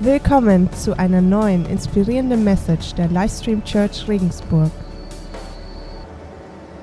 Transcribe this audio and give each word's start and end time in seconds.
Willkommen 0.00 0.68
zu 0.72 0.98
einer 0.98 1.20
neuen 1.20 1.66
inspirierenden 1.66 2.42
Message 2.42 2.94
der 2.94 3.06
Livestream 3.06 3.62
Church 3.64 4.08
Regensburg. 4.08 4.72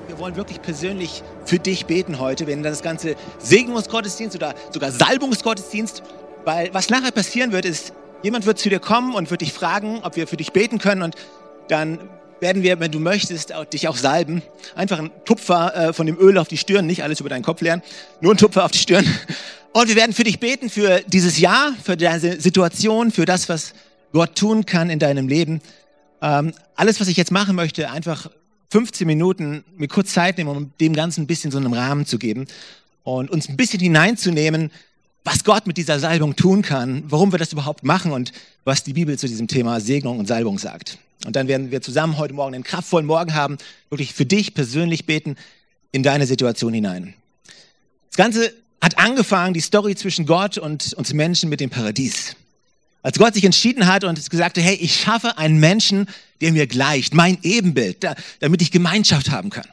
Wir 0.08 0.18
wollen 0.18 0.34
wirklich 0.34 0.62
persönlich 0.62 1.22
für 1.44 1.58
dich 1.58 1.84
beten 1.84 2.18
heute. 2.18 2.44
Nennen 2.44 2.62
das 2.62 2.82
Ganze 2.82 3.14
Segnungsgottesdienst 3.38 4.34
oder 4.34 4.54
sogar 4.70 4.90
Salbungsgottesdienst, 4.90 6.02
weil 6.46 6.72
was 6.72 6.88
nachher 6.88 7.10
passieren 7.10 7.52
wird, 7.52 7.66
ist, 7.66 7.92
jemand 8.22 8.46
wird 8.46 8.58
zu 8.58 8.70
dir 8.70 8.80
kommen 8.80 9.14
und 9.14 9.30
wird 9.30 9.42
dich 9.42 9.52
fragen, 9.52 10.00
ob 10.02 10.16
wir 10.16 10.26
für 10.26 10.38
dich 10.38 10.52
beten 10.52 10.78
können 10.78 11.02
und 11.02 11.14
dann 11.68 11.98
werden 12.40 12.62
wir, 12.62 12.80
wenn 12.80 12.90
du 12.90 12.98
möchtest, 12.98 13.52
dich 13.74 13.88
auch 13.88 13.96
salben. 13.96 14.42
Einfach 14.74 14.98
ein 14.98 15.10
Tupfer 15.26 15.76
äh, 15.76 15.92
von 15.92 16.06
dem 16.06 16.18
Öl 16.18 16.38
auf 16.38 16.48
die 16.48 16.56
Stirn, 16.56 16.86
nicht 16.86 17.04
alles 17.04 17.20
über 17.20 17.28
deinen 17.28 17.44
Kopf 17.44 17.60
leeren, 17.60 17.82
nur 18.22 18.32
ein 18.32 18.38
Tupfer 18.38 18.64
auf 18.64 18.70
die 18.70 18.78
Stirn. 18.78 19.04
Und 19.72 19.88
wir 19.88 19.96
werden 19.96 20.12
für 20.12 20.24
dich 20.24 20.38
beten, 20.38 20.68
für 20.68 21.00
dieses 21.06 21.38
Jahr, 21.38 21.74
für 21.82 21.96
deine 21.96 22.40
Situation, 22.40 23.10
für 23.10 23.24
das, 23.24 23.48
was 23.48 23.72
Gott 24.12 24.36
tun 24.36 24.66
kann 24.66 24.90
in 24.90 24.98
deinem 24.98 25.28
Leben. 25.28 25.62
Ähm, 26.20 26.52
alles, 26.76 27.00
was 27.00 27.08
ich 27.08 27.16
jetzt 27.16 27.30
machen 27.30 27.56
möchte, 27.56 27.90
einfach 27.90 28.30
15 28.70 29.06
Minuten 29.06 29.64
mir 29.76 29.88
kurz 29.88 30.12
Zeit 30.12 30.36
nehmen, 30.36 30.50
um 30.50 30.72
dem 30.78 30.92
Ganzen 30.92 31.22
ein 31.22 31.26
bisschen 31.26 31.50
so 31.50 31.58
einen 31.58 31.72
Rahmen 31.72 32.04
zu 32.04 32.18
geben 32.18 32.46
und 33.02 33.30
uns 33.30 33.48
ein 33.48 33.56
bisschen 33.56 33.80
hineinzunehmen, 33.80 34.70
was 35.24 35.42
Gott 35.42 35.66
mit 35.66 35.78
dieser 35.78 35.98
Salbung 35.98 36.36
tun 36.36 36.60
kann, 36.60 37.04
warum 37.06 37.32
wir 37.32 37.38
das 37.38 37.52
überhaupt 37.52 37.82
machen 37.82 38.12
und 38.12 38.32
was 38.64 38.84
die 38.84 38.92
Bibel 38.92 39.18
zu 39.18 39.26
diesem 39.26 39.48
Thema 39.48 39.80
Segnung 39.80 40.18
und 40.18 40.26
Salbung 40.26 40.58
sagt. 40.58 40.98
Und 41.24 41.34
dann 41.34 41.48
werden 41.48 41.70
wir 41.70 41.80
zusammen 41.80 42.18
heute 42.18 42.34
Morgen 42.34 42.54
einen 42.54 42.64
kraftvollen 42.64 43.06
Morgen 43.06 43.32
haben, 43.34 43.56
wirklich 43.88 44.12
für 44.12 44.26
dich 44.26 44.52
persönlich 44.52 45.06
beten, 45.06 45.36
in 45.92 46.02
deine 46.02 46.26
Situation 46.26 46.74
hinein. 46.74 47.14
Das 48.10 48.16
Ganze 48.16 48.52
hat 48.82 48.98
angefangen, 48.98 49.54
die 49.54 49.60
Story 49.60 49.94
zwischen 49.94 50.26
Gott 50.26 50.58
und 50.58 50.92
uns 50.94 51.12
Menschen 51.14 51.48
mit 51.48 51.60
dem 51.60 51.70
Paradies. 51.70 52.34
Als 53.02 53.16
Gott 53.16 53.34
sich 53.34 53.44
entschieden 53.44 53.86
hat 53.86 54.02
und 54.02 54.28
gesagt 54.28 54.58
hat, 54.58 54.64
hey, 54.64 54.74
ich 54.74 55.00
schaffe 55.00 55.38
einen 55.38 55.58
Menschen, 55.58 56.08
der 56.40 56.52
mir 56.52 56.66
gleicht, 56.66 57.14
mein 57.14 57.38
Ebenbild, 57.42 58.04
damit 58.40 58.60
ich 58.60 58.72
Gemeinschaft 58.72 59.30
haben 59.30 59.50
kann. 59.50 59.66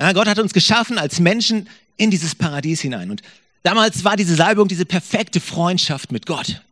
Ja, 0.00 0.12
Gott 0.12 0.28
hat 0.28 0.38
uns 0.38 0.52
geschaffen 0.52 0.98
als 0.98 1.18
Menschen 1.18 1.68
in 1.96 2.10
dieses 2.10 2.34
Paradies 2.34 2.80
hinein. 2.80 3.10
Und 3.10 3.22
damals 3.64 4.04
war 4.04 4.16
diese 4.16 4.36
Salbung 4.36 4.68
diese 4.68 4.84
perfekte 4.84 5.40
Freundschaft 5.40 6.12
mit 6.12 6.26
Gott. 6.26 6.62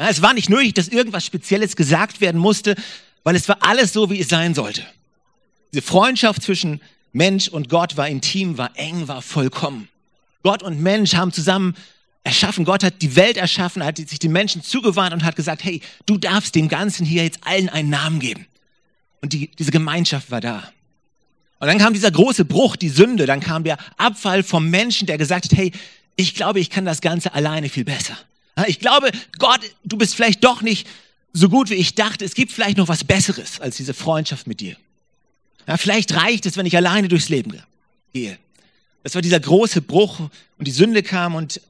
Ja, 0.00 0.08
es 0.08 0.22
war 0.22 0.34
nicht 0.34 0.50
nötig, 0.50 0.74
dass 0.74 0.88
irgendwas 0.88 1.24
Spezielles 1.24 1.76
gesagt 1.76 2.20
werden 2.20 2.40
musste, 2.40 2.74
weil 3.22 3.36
es 3.36 3.48
war 3.48 3.58
alles 3.60 3.92
so, 3.92 4.10
wie 4.10 4.20
es 4.20 4.28
sein 4.28 4.54
sollte. 4.54 4.82
Diese 5.72 5.82
Freundschaft 5.82 6.42
zwischen 6.42 6.80
Mensch 7.12 7.48
und 7.48 7.68
Gott 7.68 7.96
war 7.96 8.08
intim, 8.08 8.58
war 8.58 8.70
eng, 8.74 9.06
war 9.06 9.22
vollkommen. 9.22 9.88
Gott 10.42 10.62
und 10.62 10.80
Mensch 10.80 11.14
haben 11.14 11.32
zusammen 11.32 11.74
erschaffen. 12.24 12.64
Gott 12.64 12.82
hat 12.82 13.02
die 13.02 13.16
Welt 13.16 13.36
erschaffen, 13.36 13.84
hat 13.84 13.96
sich 13.96 14.18
den 14.18 14.32
Menschen 14.32 14.62
zugewandt 14.62 15.12
und 15.12 15.24
hat 15.24 15.36
gesagt, 15.36 15.64
hey, 15.64 15.80
du 16.06 16.18
darfst 16.18 16.54
dem 16.54 16.68
Ganzen 16.68 17.06
hier 17.06 17.24
jetzt 17.24 17.40
allen 17.42 17.68
einen 17.68 17.90
Namen 17.90 18.20
geben. 18.20 18.46
Und 19.22 19.32
die, 19.32 19.50
diese 19.58 19.70
Gemeinschaft 19.70 20.30
war 20.30 20.40
da. 20.40 20.70
Und 21.58 21.66
dann 21.68 21.78
kam 21.78 21.92
dieser 21.92 22.10
große 22.10 22.46
Bruch, 22.46 22.76
die 22.76 22.88
Sünde, 22.88 23.26
dann 23.26 23.40
kam 23.40 23.64
der 23.64 23.76
Abfall 23.98 24.42
vom 24.42 24.70
Menschen, 24.70 25.06
der 25.06 25.18
gesagt 25.18 25.44
hat, 25.44 25.58
hey, 25.58 25.72
ich 26.16 26.34
glaube, 26.34 26.58
ich 26.58 26.70
kann 26.70 26.84
das 26.84 27.00
Ganze 27.00 27.34
alleine 27.34 27.68
viel 27.68 27.84
besser. 27.84 28.16
Ich 28.66 28.80
glaube, 28.80 29.10
Gott, 29.38 29.60
du 29.84 29.96
bist 29.96 30.14
vielleicht 30.14 30.44
doch 30.44 30.62
nicht 30.62 30.86
so 31.32 31.48
gut, 31.48 31.70
wie 31.70 31.74
ich 31.74 31.94
dachte. 31.94 32.24
Es 32.24 32.34
gibt 32.34 32.52
vielleicht 32.52 32.76
noch 32.76 32.88
was 32.88 33.04
Besseres 33.04 33.60
als 33.60 33.76
diese 33.76 33.94
Freundschaft 33.94 34.46
mit 34.46 34.60
dir. 34.60 34.76
Ja, 35.66 35.76
vielleicht 35.76 36.14
reicht 36.14 36.46
es, 36.46 36.56
wenn 36.56 36.66
ich 36.66 36.76
alleine 36.76 37.08
durchs 37.08 37.28
Leben 37.28 37.52
gehe. 38.12 38.38
Das 39.02 39.14
war 39.14 39.22
dieser 39.22 39.40
große 39.40 39.80
Bruch 39.82 40.20
und 40.58 40.66
die 40.66 40.72
Sünde 40.72 41.02
kam 41.02 41.34
und 41.34 41.60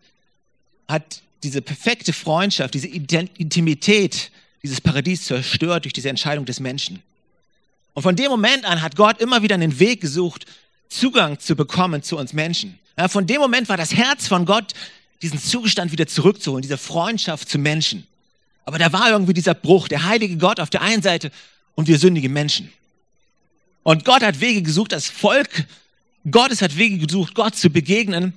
hat 0.89 1.23
diese 1.43 1.63
perfekte 1.63 2.13
Freundschaft, 2.13 2.75
diese 2.75 2.89
Intimität, 2.89 4.31
dieses 4.63 4.81
Paradies 4.81 5.25
zerstört 5.25 5.85
durch 5.85 5.93
diese 5.93 6.09
Entscheidung 6.09 6.45
des 6.45 6.61
Menschen. 6.61 7.03
Und 7.95 8.03
von 8.03 8.17
dem 8.17 8.31
Moment 8.31 8.65
an 8.65 8.83
hat 8.83 8.97
Gott 8.97 9.21
immer 9.21 9.43
wieder 9.43 9.55
einen 9.55 9.79
Weg 9.79 10.01
gesucht, 10.01 10.47
Zugang 10.89 11.39
zu 11.39 11.55
bekommen 11.55 12.03
zu 12.03 12.19
uns 12.19 12.33
Menschen. 12.33 12.79
Ja, 12.99 13.09
von 13.09 13.27
dem 13.27 13.41
Moment 13.41 13.69
war 13.69 13.77
das 13.77 13.95
Herz 13.95 14.27
von 14.27 14.45
Gott, 14.45 14.75
diesen 15.23 15.39
Zustand 15.39 15.93
wieder 15.93 16.07
zurückzuholen, 16.07 16.63
diese 16.63 16.79
Freundschaft 16.79 17.49
zu 17.49 17.59
Menschen. 17.59 18.07
Aber 18.65 18.79
da 18.79 18.93
war 18.93 19.11
irgendwie 19.11 19.35
dieser 19.35 19.55
Bruch, 19.55 19.89
der 19.89 20.05
heilige 20.05 20.37
Gott 20.37 20.61
auf 20.61 20.71
der 20.71 20.83
einen 20.83 21.03
Seite 21.03 21.31
und 21.75 21.89
wir 21.89 21.99
sündige 21.99 22.29
Menschen. 22.29 22.73
Und 23.83 24.05
Gott 24.05 24.23
hat 24.23 24.41
Wege 24.41 24.63
gesucht, 24.63 24.93
das 24.93 25.09
Volk 25.09 25.65
Gottes 26.29 26.63
hat 26.63 26.77
Wege 26.77 26.99
gesucht, 26.99 27.35
Gott 27.35 27.57
zu 27.57 27.71
begegnen. 27.71 28.35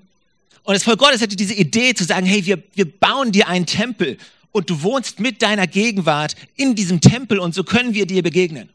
Und 0.64 0.74
das 0.74 0.84
Volk 0.84 1.00
Gottes 1.00 1.22
hatte 1.22 1.36
diese 1.36 1.54
Idee 1.54 1.94
zu 1.94 2.06
sagen, 2.06 2.26
hey, 2.26 2.46
wir, 2.46 2.62
wir 2.74 2.90
bauen 2.90 3.32
dir 3.32 3.48
einen 3.48 3.66
Tempel 3.66 4.18
und 4.52 4.70
du 4.70 4.82
wohnst 4.82 5.20
mit 5.20 5.42
deiner 5.42 5.68
Gegenwart 5.68 6.36
in 6.56 6.76
diesem 6.76 7.02
Tempel 7.02 7.40
und 7.40 7.54
so 7.54 7.64
können 7.64 7.94
wir 7.94 8.06
dir 8.06 8.24
begegnen. 8.24 8.70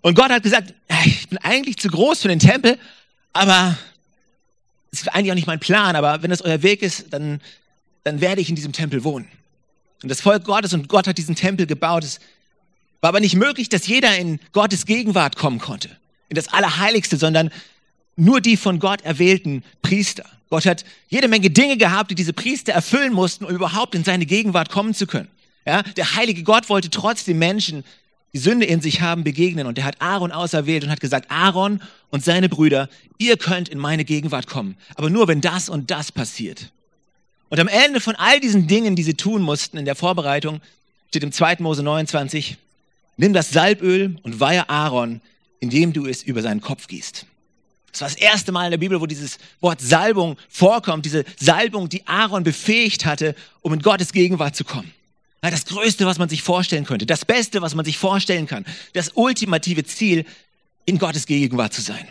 Und 0.00 0.14
Gott 0.14 0.30
hat 0.30 0.42
gesagt, 0.42 0.72
ich 1.04 1.28
bin 1.28 1.38
eigentlich 1.38 1.76
zu 1.76 1.88
groß 1.88 2.22
für 2.22 2.28
den 2.28 2.38
Tempel, 2.38 2.78
aber 3.34 3.76
es 4.92 5.02
ist 5.02 5.08
eigentlich 5.08 5.32
auch 5.32 5.36
nicht 5.36 5.46
mein 5.46 5.60
Plan, 5.60 5.94
aber 5.94 6.22
wenn 6.22 6.30
das 6.30 6.40
euer 6.40 6.62
Weg 6.62 6.80
ist, 6.82 7.12
dann, 7.12 7.40
dann 8.04 8.20
werde 8.20 8.40
ich 8.40 8.48
in 8.48 8.56
diesem 8.56 8.72
Tempel 8.72 9.04
wohnen. 9.04 9.28
Und 10.02 10.08
das 10.08 10.22
Volk 10.22 10.44
Gottes 10.44 10.72
und 10.72 10.88
Gott 10.88 11.06
hat 11.06 11.18
diesen 11.18 11.34
Tempel 11.34 11.66
gebaut. 11.66 12.04
Es 12.04 12.20
war 13.02 13.08
aber 13.08 13.20
nicht 13.20 13.36
möglich, 13.36 13.68
dass 13.68 13.86
jeder 13.86 14.16
in 14.16 14.40
Gottes 14.52 14.86
Gegenwart 14.86 15.36
kommen 15.36 15.58
konnte, 15.58 15.90
in 16.30 16.36
das 16.36 16.48
Allerheiligste, 16.48 17.18
sondern 17.18 17.50
nur 18.20 18.40
die 18.40 18.56
von 18.56 18.78
Gott 18.78 19.02
erwählten 19.02 19.64
Priester. 19.82 20.24
Gott 20.50 20.66
hat 20.66 20.84
jede 21.08 21.28
Menge 21.28 21.50
Dinge 21.50 21.76
gehabt, 21.76 22.10
die 22.10 22.14
diese 22.14 22.32
Priester 22.32 22.72
erfüllen 22.72 23.12
mussten, 23.12 23.44
um 23.44 23.54
überhaupt 23.54 23.94
in 23.94 24.04
seine 24.04 24.26
Gegenwart 24.26 24.70
kommen 24.70 24.94
zu 24.94 25.06
können. 25.06 25.28
Ja, 25.66 25.82
der 25.82 26.16
heilige 26.16 26.42
Gott 26.42 26.68
wollte 26.68 26.90
trotzdem 26.90 27.38
Menschen, 27.38 27.84
die 28.32 28.38
Sünde 28.38 28.66
in 28.66 28.80
sich 28.80 29.00
haben, 29.00 29.24
begegnen. 29.24 29.66
Und 29.66 29.78
er 29.78 29.84
hat 29.84 30.00
Aaron 30.00 30.32
auserwählt 30.32 30.84
und 30.84 30.90
hat 30.90 31.00
gesagt, 31.00 31.30
Aaron 31.30 31.80
und 32.10 32.24
seine 32.24 32.48
Brüder, 32.48 32.88
ihr 33.18 33.36
könnt 33.36 33.68
in 33.68 33.78
meine 33.78 34.04
Gegenwart 34.04 34.46
kommen. 34.46 34.76
Aber 34.96 35.10
nur, 35.10 35.28
wenn 35.28 35.40
das 35.40 35.68
und 35.68 35.90
das 35.90 36.12
passiert. 36.12 36.72
Und 37.48 37.58
am 37.58 37.68
Ende 37.68 38.00
von 38.00 38.16
all 38.16 38.38
diesen 38.40 38.66
Dingen, 38.66 38.96
die 38.96 39.02
sie 39.02 39.14
tun 39.14 39.42
mussten 39.42 39.76
in 39.78 39.84
der 39.84 39.96
Vorbereitung, 39.96 40.60
steht 41.08 41.24
im 41.24 41.32
2. 41.32 41.56
Mose 41.60 41.82
29, 41.82 42.56
nimm 43.16 43.32
das 43.32 43.50
Salböl 43.50 44.16
und 44.22 44.40
weihe 44.40 44.68
Aaron, 44.68 45.20
indem 45.58 45.92
du 45.92 46.06
es 46.06 46.22
über 46.22 46.42
seinen 46.42 46.60
Kopf 46.60 46.86
gießt. 46.86 47.26
Das 47.92 48.02
war 48.02 48.08
das 48.08 48.16
erste 48.18 48.52
Mal 48.52 48.66
in 48.66 48.70
der 48.70 48.78
Bibel, 48.78 49.00
wo 49.00 49.06
dieses 49.06 49.38
Wort 49.60 49.80
Salbung 49.80 50.36
vorkommt, 50.48 51.04
diese 51.04 51.24
Salbung, 51.38 51.88
die 51.88 52.06
Aaron 52.06 52.44
befähigt 52.44 53.04
hatte, 53.04 53.34
um 53.62 53.72
in 53.72 53.80
Gottes 53.80 54.12
Gegenwart 54.12 54.54
zu 54.54 54.64
kommen. 54.64 54.92
Das 55.40 55.64
Größte, 55.64 56.04
was 56.04 56.18
man 56.18 56.28
sich 56.28 56.42
vorstellen 56.42 56.84
könnte, 56.84 57.06
das 57.06 57.24
Beste, 57.24 57.62
was 57.62 57.74
man 57.74 57.84
sich 57.84 57.96
vorstellen 57.96 58.46
kann, 58.46 58.66
das 58.92 59.12
ultimative 59.14 59.84
Ziel, 59.84 60.26
in 60.86 60.98
Gottes 60.98 61.26
Gegenwart 61.26 61.72
zu 61.72 61.80
sein. 61.80 62.06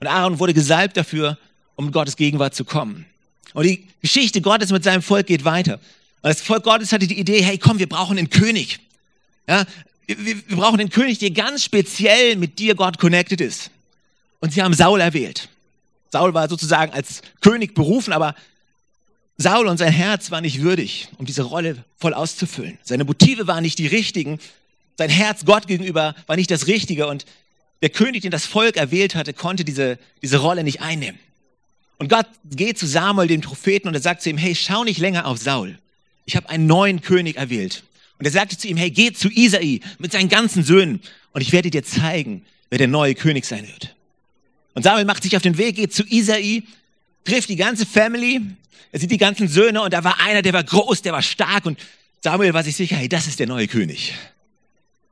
Und 0.00 0.06
Aaron 0.06 0.38
wurde 0.38 0.54
gesalbt 0.54 0.96
dafür, 0.96 1.38
um 1.76 1.86
in 1.86 1.92
Gottes 1.92 2.16
Gegenwart 2.16 2.54
zu 2.54 2.64
kommen. 2.64 3.06
Und 3.52 3.64
die 3.64 3.86
Geschichte 4.00 4.40
Gottes 4.40 4.70
mit 4.70 4.84
seinem 4.84 5.02
Volk 5.02 5.26
geht 5.26 5.44
weiter. 5.44 5.74
Und 6.22 6.30
das 6.30 6.40
Volk 6.40 6.64
Gottes 6.64 6.92
hatte 6.92 7.06
die 7.06 7.18
Idee, 7.18 7.42
hey, 7.42 7.58
komm, 7.58 7.78
wir 7.78 7.88
brauchen 7.88 8.18
einen 8.18 8.30
König. 8.30 8.80
Ja, 9.46 9.64
wir, 10.06 10.48
wir 10.48 10.56
brauchen 10.56 10.80
einen 10.80 10.90
König, 10.90 11.18
der 11.18 11.30
ganz 11.30 11.62
speziell 11.64 12.36
mit 12.36 12.58
dir, 12.58 12.74
Gott, 12.74 12.98
connected 12.98 13.40
ist. 13.40 13.70
Und 14.44 14.52
sie 14.52 14.62
haben 14.62 14.74
Saul 14.74 15.00
erwählt. 15.00 15.48
Saul 16.12 16.34
war 16.34 16.50
sozusagen 16.50 16.92
als 16.92 17.22
König 17.40 17.74
berufen, 17.74 18.12
aber 18.12 18.34
Saul 19.38 19.68
und 19.68 19.78
sein 19.78 19.90
Herz 19.90 20.30
war 20.30 20.42
nicht 20.42 20.60
würdig, 20.60 21.08
um 21.16 21.24
diese 21.24 21.44
Rolle 21.44 21.82
voll 21.96 22.12
auszufüllen. 22.12 22.76
Seine 22.82 23.04
Motive 23.04 23.46
waren 23.46 23.62
nicht 23.62 23.78
die 23.78 23.86
richtigen. 23.86 24.38
Sein 24.98 25.08
Herz 25.08 25.46
Gott 25.46 25.66
gegenüber 25.66 26.14
war 26.26 26.36
nicht 26.36 26.50
das 26.50 26.66
Richtige. 26.66 27.06
Und 27.06 27.24
der 27.80 27.88
König, 27.88 28.20
den 28.20 28.30
das 28.30 28.44
Volk 28.44 28.76
erwählt 28.76 29.14
hatte, 29.14 29.32
konnte 29.32 29.64
diese, 29.64 29.98
diese 30.20 30.36
Rolle 30.36 30.62
nicht 30.62 30.82
einnehmen. 30.82 31.18
Und 31.96 32.10
Gott 32.10 32.26
geht 32.50 32.78
zu 32.78 32.86
Samuel, 32.86 33.28
dem 33.28 33.40
Propheten, 33.40 33.88
und 33.88 33.94
er 33.94 34.02
sagt 34.02 34.20
zu 34.20 34.28
ihm, 34.28 34.36
hey, 34.36 34.54
schau 34.54 34.84
nicht 34.84 34.98
länger 34.98 35.24
auf 35.24 35.38
Saul. 35.38 35.78
Ich 36.26 36.36
habe 36.36 36.50
einen 36.50 36.66
neuen 36.66 37.00
König 37.00 37.38
erwählt. 37.38 37.82
Und 38.18 38.26
er 38.26 38.30
sagte 38.30 38.58
zu 38.58 38.68
ihm, 38.68 38.76
hey, 38.76 38.90
geh 38.90 39.10
zu 39.10 39.30
Isai 39.30 39.80
mit 39.98 40.12
seinen 40.12 40.28
ganzen 40.28 40.64
Söhnen 40.64 41.00
und 41.32 41.40
ich 41.40 41.52
werde 41.52 41.70
dir 41.70 41.82
zeigen, 41.82 42.44
wer 42.68 42.76
der 42.76 42.88
neue 42.88 43.14
König 43.14 43.46
sein 43.46 43.66
wird. 43.66 43.94
Und 44.74 44.82
Samuel 44.82 45.04
macht 45.04 45.22
sich 45.22 45.36
auf 45.36 45.42
den 45.42 45.56
Weg, 45.56 45.76
geht 45.76 45.94
zu 45.94 46.04
Isai, 46.04 46.64
trifft 47.24 47.48
die 47.48 47.56
ganze 47.56 47.86
Family, 47.86 48.40
er 48.92 49.00
sieht 49.00 49.10
die 49.10 49.18
ganzen 49.18 49.48
Söhne 49.48 49.82
und 49.82 49.92
da 49.92 50.04
war 50.04 50.20
einer, 50.20 50.42
der 50.42 50.52
war 50.52 50.62
groß, 50.62 51.02
der 51.02 51.12
war 51.12 51.22
stark 51.22 51.66
und 51.66 51.78
Samuel 52.22 52.54
war 52.54 52.62
sich 52.62 52.76
sicher, 52.76 52.96
hey, 52.96 53.08
das 53.08 53.26
ist 53.26 53.38
der 53.38 53.46
neue 53.46 53.66
König. 53.66 54.14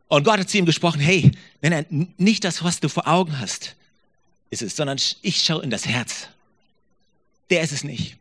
Und 0.08 0.24
Gott 0.24 0.38
hat 0.38 0.50
zu 0.50 0.58
ihm 0.58 0.66
gesprochen, 0.66 1.00
hey, 1.00 1.32
wenn 1.60 1.72
er 1.72 1.86
nicht 2.18 2.44
das, 2.44 2.62
was 2.62 2.80
du 2.80 2.88
vor 2.88 3.08
Augen 3.08 3.38
hast, 3.38 3.76
ist 4.50 4.62
es, 4.62 4.76
sondern 4.76 4.98
ich 5.22 5.42
schaue 5.42 5.62
in 5.62 5.70
das 5.70 5.86
Herz. 5.86 6.28
Der 7.50 7.62
ist 7.62 7.72
es 7.72 7.82
nicht. 7.84 8.16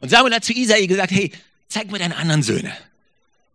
Und 0.00 0.08
Samuel 0.08 0.34
hat 0.34 0.44
zu 0.44 0.52
Isai 0.52 0.86
gesagt, 0.86 1.12
hey, 1.12 1.30
zeig 1.68 1.90
mir 1.90 1.98
deine 1.98 2.16
anderen 2.16 2.42
Söhne. 2.42 2.72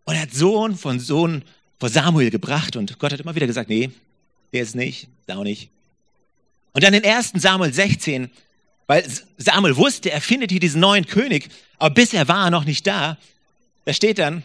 Und 0.04 0.14
er 0.14 0.22
hat 0.22 0.32
Sohn 0.32 0.76
von 0.76 1.00
Sohn 1.00 1.42
vor 1.78 1.88
Samuel 1.88 2.30
gebracht 2.30 2.76
und 2.76 2.98
Gott 2.98 3.12
hat 3.12 3.20
immer 3.20 3.34
wieder 3.34 3.46
gesagt, 3.46 3.68
nee, 3.68 3.90
der 4.52 4.62
ist 4.62 4.74
nicht, 4.74 5.08
ist 5.26 5.34
auch 5.36 5.44
nicht. 5.44 5.70
Und 6.72 6.84
dann 6.84 6.94
in 6.94 7.04
1 7.04 7.32
Samuel 7.34 7.72
16, 7.72 8.30
weil 8.86 9.04
Samuel 9.38 9.76
wusste, 9.76 10.10
er 10.10 10.20
findet 10.20 10.50
hier 10.50 10.60
diesen 10.60 10.80
neuen 10.80 11.06
König, 11.06 11.48
aber 11.78 11.94
bisher 11.94 12.28
war 12.28 12.46
er 12.46 12.50
noch 12.50 12.64
nicht 12.64 12.86
da. 12.86 13.18
Da 13.84 13.92
steht 13.92 14.18
dann, 14.18 14.44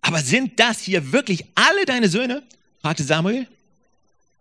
aber 0.00 0.20
sind 0.20 0.58
das 0.60 0.80
hier 0.80 1.12
wirklich 1.12 1.44
alle 1.54 1.84
deine 1.84 2.08
Söhne? 2.08 2.42
fragte 2.80 3.04
Samuel. 3.04 3.46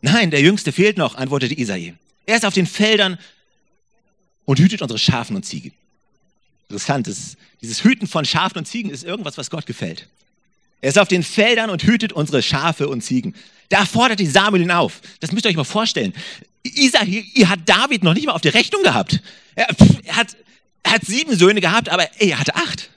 Nein, 0.01 0.29
der 0.29 0.41
Jüngste 0.41 0.71
fehlt 0.71 0.97
noch, 0.97 1.15
antwortete 1.15 1.57
Isai. 1.59 1.95
Er 2.25 2.37
ist 2.37 2.45
auf 2.45 2.53
den 2.53 2.67
Feldern 2.67 3.17
und 4.45 4.59
hütet 4.59 4.81
unsere 4.81 4.99
Schafen 4.99 5.35
und 5.35 5.43
Ziegen. 5.43 5.73
Interessant, 6.69 7.07
ist, 7.07 7.37
dieses 7.61 7.83
Hüten 7.83 8.07
von 8.07 8.25
Schafen 8.25 8.59
und 8.59 8.65
Ziegen 8.65 8.89
ist 8.89 9.03
irgendwas, 9.03 9.37
was 9.37 9.49
Gott 9.49 9.65
gefällt. 9.65 10.07
Er 10.81 10.89
ist 10.89 10.99
auf 10.99 11.07
den 11.07 11.23
Feldern 11.23 11.69
und 11.69 11.83
hütet 11.83 12.13
unsere 12.13 12.41
Schafe 12.41 12.87
und 12.87 13.01
Ziegen. 13.01 13.35
Da 13.69 13.85
fordert 13.85 14.19
die 14.19 14.27
Samuel 14.27 14.63
ihn 14.63 14.71
auf. 14.71 15.01
Das 15.19 15.31
müsst 15.31 15.45
ihr 15.45 15.49
euch 15.49 15.55
mal 15.55 15.63
vorstellen. 15.63 16.13
Isai 16.63 17.25
hat 17.45 17.59
David 17.65 18.03
noch 18.03 18.13
nicht 18.13 18.25
mal 18.25 18.33
auf 18.33 18.41
die 18.41 18.49
Rechnung 18.49 18.83
gehabt. 18.83 19.21
Er, 19.55 19.67
er, 20.03 20.15
hat, 20.15 20.35
er 20.83 20.91
hat 20.93 21.05
sieben 21.05 21.35
Söhne 21.35 21.61
gehabt, 21.61 21.89
aber 21.89 22.07
ey, 22.19 22.29
er 22.29 22.39
hatte 22.39 22.55
acht. 22.55 22.89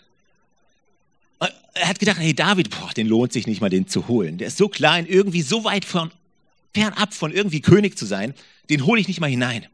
Er 1.74 1.88
hat 1.88 2.00
gedacht, 2.00 2.18
hey 2.18 2.34
David, 2.34 2.70
boah, 2.70 2.90
den 2.92 3.06
lohnt 3.06 3.32
sich 3.32 3.46
nicht 3.46 3.60
mal, 3.60 3.70
den 3.70 3.86
zu 3.86 4.08
holen. 4.08 4.38
Der 4.38 4.48
ist 4.48 4.58
so 4.58 4.68
klein, 4.68 5.06
irgendwie 5.06 5.42
so 5.42 5.62
weit 5.62 5.84
von, 5.84 6.10
fernab 6.74 7.14
von 7.14 7.32
irgendwie 7.32 7.60
König 7.60 7.96
zu 7.96 8.04
sein, 8.04 8.34
den 8.68 8.84
hole 8.84 9.00
ich 9.00 9.06
nicht 9.06 9.20
mal 9.20 9.30
hinein. 9.30 9.66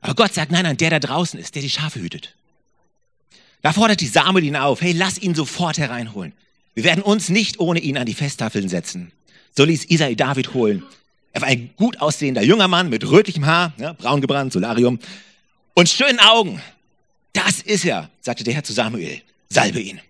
Aber 0.00 0.14
Gott 0.14 0.32
sagt, 0.32 0.52
nein, 0.52 0.62
nein, 0.62 0.76
der 0.76 0.90
da 0.90 1.00
draußen 1.00 1.40
ist, 1.40 1.56
der 1.56 1.62
die 1.62 1.70
Schafe 1.70 2.00
hütet. 2.00 2.35
Da 3.66 3.72
fordert 3.72 4.00
die 4.00 4.06
Samuel 4.06 4.44
ihn 4.44 4.54
auf, 4.54 4.80
hey, 4.80 4.92
lass 4.92 5.18
ihn 5.18 5.34
sofort 5.34 5.76
hereinholen. 5.76 6.32
Wir 6.74 6.84
werden 6.84 7.02
uns 7.02 7.30
nicht 7.30 7.58
ohne 7.58 7.80
ihn 7.80 7.98
an 7.98 8.06
die 8.06 8.14
Festtafeln 8.14 8.68
setzen. 8.68 9.10
So 9.56 9.64
ließ 9.64 9.86
Isai 9.86 10.14
David 10.14 10.54
holen. 10.54 10.84
Er 11.32 11.40
war 11.40 11.48
ein 11.48 11.70
gut 11.74 12.00
aussehender 12.00 12.44
junger 12.44 12.68
Mann 12.68 12.90
mit 12.90 13.04
rötlichem 13.10 13.44
Haar, 13.44 13.72
ja, 13.76 13.92
braun 13.94 14.20
gebrannt, 14.20 14.52
Solarium 14.52 15.00
und 15.74 15.88
schönen 15.88 16.20
Augen. 16.20 16.62
Das 17.32 17.60
ist 17.60 17.84
er, 17.84 18.08
sagte 18.20 18.44
der 18.44 18.54
Herr 18.54 18.62
zu 18.62 18.72
Samuel. 18.72 19.20
Salbe 19.48 19.80
ihn. 19.80 20.00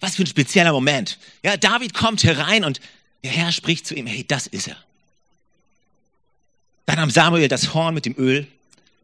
Was 0.00 0.16
für 0.16 0.24
ein 0.24 0.26
spezieller 0.26 0.72
Moment. 0.72 1.18
Ja, 1.42 1.56
David 1.56 1.94
kommt 1.94 2.22
herein 2.24 2.64
und 2.64 2.82
der 3.24 3.30
Herr 3.30 3.52
spricht 3.52 3.86
zu 3.86 3.94
ihm, 3.94 4.06
hey, 4.06 4.22
das 4.28 4.46
ist 4.46 4.68
er. 4.68 4.76
Dann 6.84 6.96
nahm 6.96 7.08
Samuel 7.08 7.48
das 7.48 7.72
Horn 7.72 7.94
mit 7.94 8.04
dem 8.04 8.18
Öl 8.18 8.46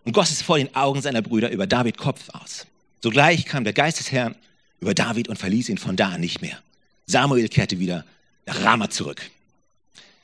und 0.05 0.13
goss 0.13 0.31
es 0.31 0.43
vor 0.43 0.59
den 0.59 0.77
Augen 0.77 1.01
seiner 1.01 1.23
Brüder 1.23 1.51
über 1.51 1.67
David 1.67 1.97
Kopf 1.97 2.29
aus. 2.35 2.67
Sogleich 3.03 3.45
kam 3.47 3.65
der 3.65 3.73
Geist 3.73 3.99
des 3.99 4.13
Herrn 4.13 4.35
über 4.81 4.95
David 4.95 5.29
und 5.29 5.39
verließ 5.39 5.69
ihn 5.69 5.79
von 5.79 5.97
da 5.97 6.11
an 6.11 6.21
nicht 6.21 6.43
mehr. 6.43 6.59
Samuel 7.07 7.49
kehrte 7.49 7.79
wieder 7.79 8.05
nach 8.47 8.63
Rama 8.63 8.91
zurück. 8.91 9.23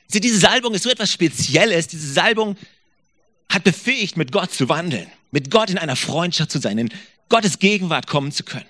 Sie, 0.07 0.19
diese 0.19 0.39
Salbung 0.39 0.73
ist 0.73 0.83
so 0.83 0.89
etwas 0.89 1.11
Spezielles. 1.11 1.87
Diese 1.87 2.11
Salbung 2.11 2.57
hat 3.49 3.63
befähigt, 3.63 4.17
mit 4.17 4.31
Gott 4.31 4.53
zu 4.53 4.69
wandeln, 4.69 5.07
mit 5.31 5.49
Gott 5.49 5.69
in 5.69 5.77
einer 5.77 5.95
Freundschaft 5.95 6.51
zu 6.51 6.59
sein, 6.59 6.77
in 6.77 6.89
Gottes 7.29 7.59
Gegenwart 7.59 8.07
kommen 8.07 8.31
zu 8.31 8.43
können. 8.43 8.65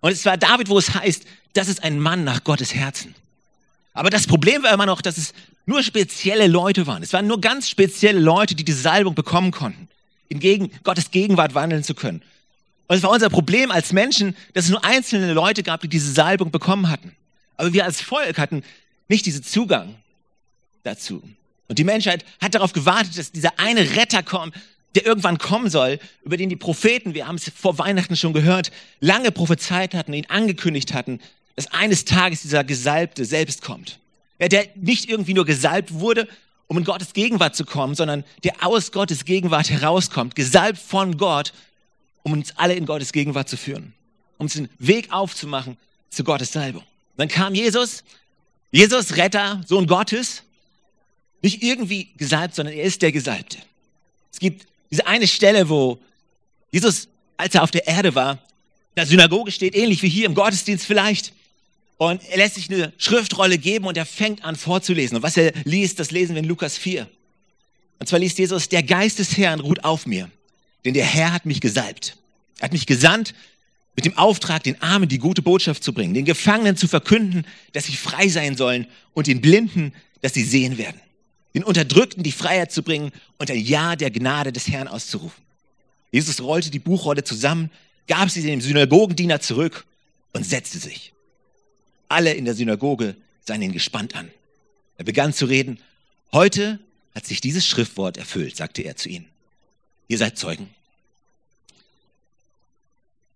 Und 0.00 0.12
es 0.12 0.24
war 0.24 0.36
David, 0.36 0.68
wo 0.68 0.78
es 0.78 0.94
heißt, 0.94 1.24
das 1.54 1.68
ist 1.68 1.82
ein 1.82 1.98
Mann 1.98 2.24
nach 2.24 2.44
Gottes 2.44 2.74
Herzen. 2.74 3.14
Aber 3.94 4.10
das 4.10 4.26
Problem 4.26 4.62
war 4.62 4.72
immer 4.72 4.86
noch, 4.86 5.00
dass 5.00 5.16
es 5.16 5.32
nur 5.66 5.82
spezielle 5.82 6.46
Leute 6.46 6.86
waren. 6.86 7.02
Es 7.02 7.12
waren 7.12 7.26
nur 7.26 7.40
ganz 7.40 7.68
spezielle 7.68 8.20
Leute, 8.20 8.54
die 8.54 8.64
diese 8.64 8.80
Salbung 8.80 9.14
bekommen 9.14 9.50
konnten, 9.50 9.88
in 10.28 10.40
Gegen 10.40 10.70
Gottes 10.82 11.10
Gegenwart 11.10 11.54
wandeln 11.54 11.84
zu 11.84 11.94
können. 11.94 12.22
Und 12.86 12.96
es 12.96 13.02
war 13.02 13.10
unser 13.10 13.30
Problem 13.30 13.70
als 13.70 13.92
Menschen, 13.92 14.36
dass 14.52 14.66
es 14.66 14.70
nur 14.70 14.84
einzelne 14.84 15.32
Leute 15.32 15.62
gab, 15.62 15.80
die 15.80 15.88
diese 15.88 16.12
Salbung 16.12 16.50
bekommen 16.50 16.90
hatten. 16.90 17.14
Aber 17.56 17.72
wir 17.72 17.84
als 17.84 18.00
Volk 18.00 18.38
hatten 18.38 18.62
nicht 19.08 19.26
diesen 19.26 19.42
Zugang 19.42 19.94
dazu. 20.82 21.22
Und 21.68 21.78
die 21.78 21.84
Menschheit 21.84 22.24
hat 22.40 22.54
darauf 22.54 22.72
gewartet, 22.72 23.16
dass 23.16 23.32
dieser 23.32 23.58
eine 23.58 23.96
Retter 23.96 24.22
kommt, 24.22 24.54
der 24.94 25.06
irgendwann 25.06 25.38
kommen 25.38 25.70
soll, 25.70 25.98
über 26.22 26.36
den 26.36 26.48
die 26.48 26.56
Propheten, 26.56 27.14
wir 27.14 27.26
haben 27.26 27.36
es 27.36 27.50
vor 27.54 27.78
Weihnachten 27.78 28.16
schon 28.16 28.32
gehört, 28.32 28.70
lange 29.00 29.32
prophezeit 29.32 29.94
hatten, 29.94 30.12
ihn 30.12 30.26
angekündigt 30.28 30.94
hatten, 30.94 31.20
dass 31.56 31.72
eines 31.72 32.04
Tages 32.04 32.42
dieser 32.42 32.64
Gesalbte 32.64 33.24
selbst 33.24 33.62
kommt. 33.62 33.98
Ja, 34.38 34.48
der 34.48 34.66
nicht 34.74 35.08
irgendwie 35.08 35.34
nur 35.34 35.46
gesalbt 35.46 35.94
wurde, 35.94 36.28
um 36.66 36.78
in 36.78 36.84
Gottes 36.84 37.12
Gegenwart 37.12 37.56
zu 37.56 37.64
kommen, 37.64 37.94
sondern 37.94 38.24
der 38.42 38.54
aus 38.66 38.92
Gottes 38.92 39.24
Gegenwart 39.24 39.70
herauskommt, 39.70 40.34
gesalbt 40.34 40.78
von 40.78 41.16
Gott, 41.16 41.52
um 42.24 42.32
uns 42.32 42.56
alle 42.56 42.74
in 42.74 42.86
Gottes 42.86 43.12
Gegenwart 43.12 43.48
zu 43.48 43.56
führen, 43.56 43.94
um 44.38 44.46
uns 44.46 44.54
den 44.54 44.68
Weg 44.78 45.12
aufzumachen 45.12 45.76
zu 46.10 46.24
Gottes 46.24 46.52
Salbung. 46.52 46.82
Dann 47.16 47.28
kam 47.28 47.54
Jesus, 47.54 48.02
Jesus 48.72 49.16
Retter, 49.16 49.62
Sohn 49.66 49.86
Gottes, 49.86 50.42
nicht 51.42 51.62
irgendwie 51.62 52.08
gesalbt, 52.16 52.56
sondern 52.56 52.74
er 52.74 52.84
ist 52.84 53.02
der 53.02 53.12
Gesalbte. 53.12 53.58
Es 54.32 54.40
gibt 54.40 54.66
diese 54.90 55.06
eine 55.06 55.28
Stelle, 55.28 55.68
wo 55.68 55.98
Jesus, 56.72 57.08
als 57.36 57.54
er 57.54 57.62
auf 57.62 57.70
der 57.70 57.86
Erde 57.86 58.14
war, 58.14 58.32
in 58.32 58.38
der 58.96 59.06
Synagoge 59.06 59.52
steht, 59.52 59.76
ähnlich 59.76 60.02
wie 60.02 60.08
hier 60.08 60.26
im 60.26 60.34
Gottesdienst 60.34 60.86
vielleicht. 60.86 61.32
Und 61.98 62.22
er 62.30 62.38
lässt 62.38 62.54
sich 62.54 62.70
eine 62.70 62.92
Schriftrolle 62.96 63.58
geben 63.58 63.86
und 63.86 63.96
er 63.96 64.06
fängt 64.06 64.44
an 64.44 64.56
vorzulesen. 64.56 65.16
Und 65.18 65.22
was 65.22 65.36
er 65.36 65.52
liest, 65.64 66.00
das 66.00 66.10
lesen 66.10 66.34
wir 66.34 66.42
in 66.42 66.48
Lukas 66.48 66.78
4. 66.78 67.08
Und 67.98 68.08
zwar 68.08 68.18
liest 68.18 68.38
Jesus, 68.38 68.68
der 68.68 68.82
Geist 68.82 69.18
des 69.18 69.36
Herrn 69.36 69.60
ruht 69.60 69.84
auf 69.84 70.06
mir, 70.06 70.30
denn 70.84 70.94
der 70.94 71.04
Herr 71.04 71.32
hat 71.32 71.46
mich 71.46 71.60
gesalbt. 71.60 72.16
Er 72.58 72.64
hat 72.66 72.72
mich 72.72 72.86
gesandt 72.86 73.34
mit 73.96 74.04
dem 74.04 74.18
Auftrag, 74.18 74.62
den 74.62 74.80
Armen 74.82 75.08
die 75.08 75.18
gute 75.18 75.42
Botschaft 75.42 75.84
zu 75.84 75.92
bringen, 75.92 76.14
den 76.14 76.24
Gefangenen 76.24 76.76
zu 76.76 76.88
verkünden, 76.88 77.46
dass 77.72 77.84
sie 77.84 77.96
frei 77.96 78.28
sein 78.28 78.56
sollen 78.56 78.86
und 79.12 79.26
den 79.26 79.40
Blinden, 79.40 79.92
dass 80.20 80.34
sie 80.34 80.44
sehen 80.44 80.78
werden 80.78 81.00
den 81.54 81.64
Unterdrückten 81.64 82.22
die 82.22 82.32
Freiheit 82.32 82.72
zu 82.72 82.82
bringen 82.82 83.12
und 83.38 83.50
ein 83.50 83.60
Ja 83.60 83.96
der 83.96 84.10
Gnade 84.10 84.52
des 84.52 84.68
Herrn 84.68 84.88
auszurufen. 84.88 85.42
Jesus 86.10 86.40
rollte 86.40 86.70
die 86.70 86.80
Buchrolle 86.80 87.24
zusammen, 87.24 87.70
gab 88.06 88.30
sie 88.30 88.42
dem 88.42 88.60
Synagogendiener 88.60 89.40
zurück 89.40 89.86
und 90.32 90.44
setzte 90.44 90.78
sich. 90.78 91.12
Alle 92.08 92.34
in 92.34 92.44
der 92.44 92.54
Synagoge 92.54 93.16
sahen 93.40 93.62
ihn 93.62 93.72
gespannt 93.72 94.14
an. 94.14 94.30
Er 94.98 95.04
begann 95.04 95.32
zu 95.32 95.46
reden. 95.46 95.78
Heute 96.32 96.78
hat 97.14 97.24
sich 97.24 97.40
dieses 97.40 97.66
Schriftwort 97.66 98.16
erfüllt, 98.16 98.56
sagte 98.56 98.82
er 98.82 98.96
zu 98.96 99.08
ihnen. 99.08 99.26
Ihr 100.08 100.18
seid 100.18 100.38
Zeugen. 100.38 100.68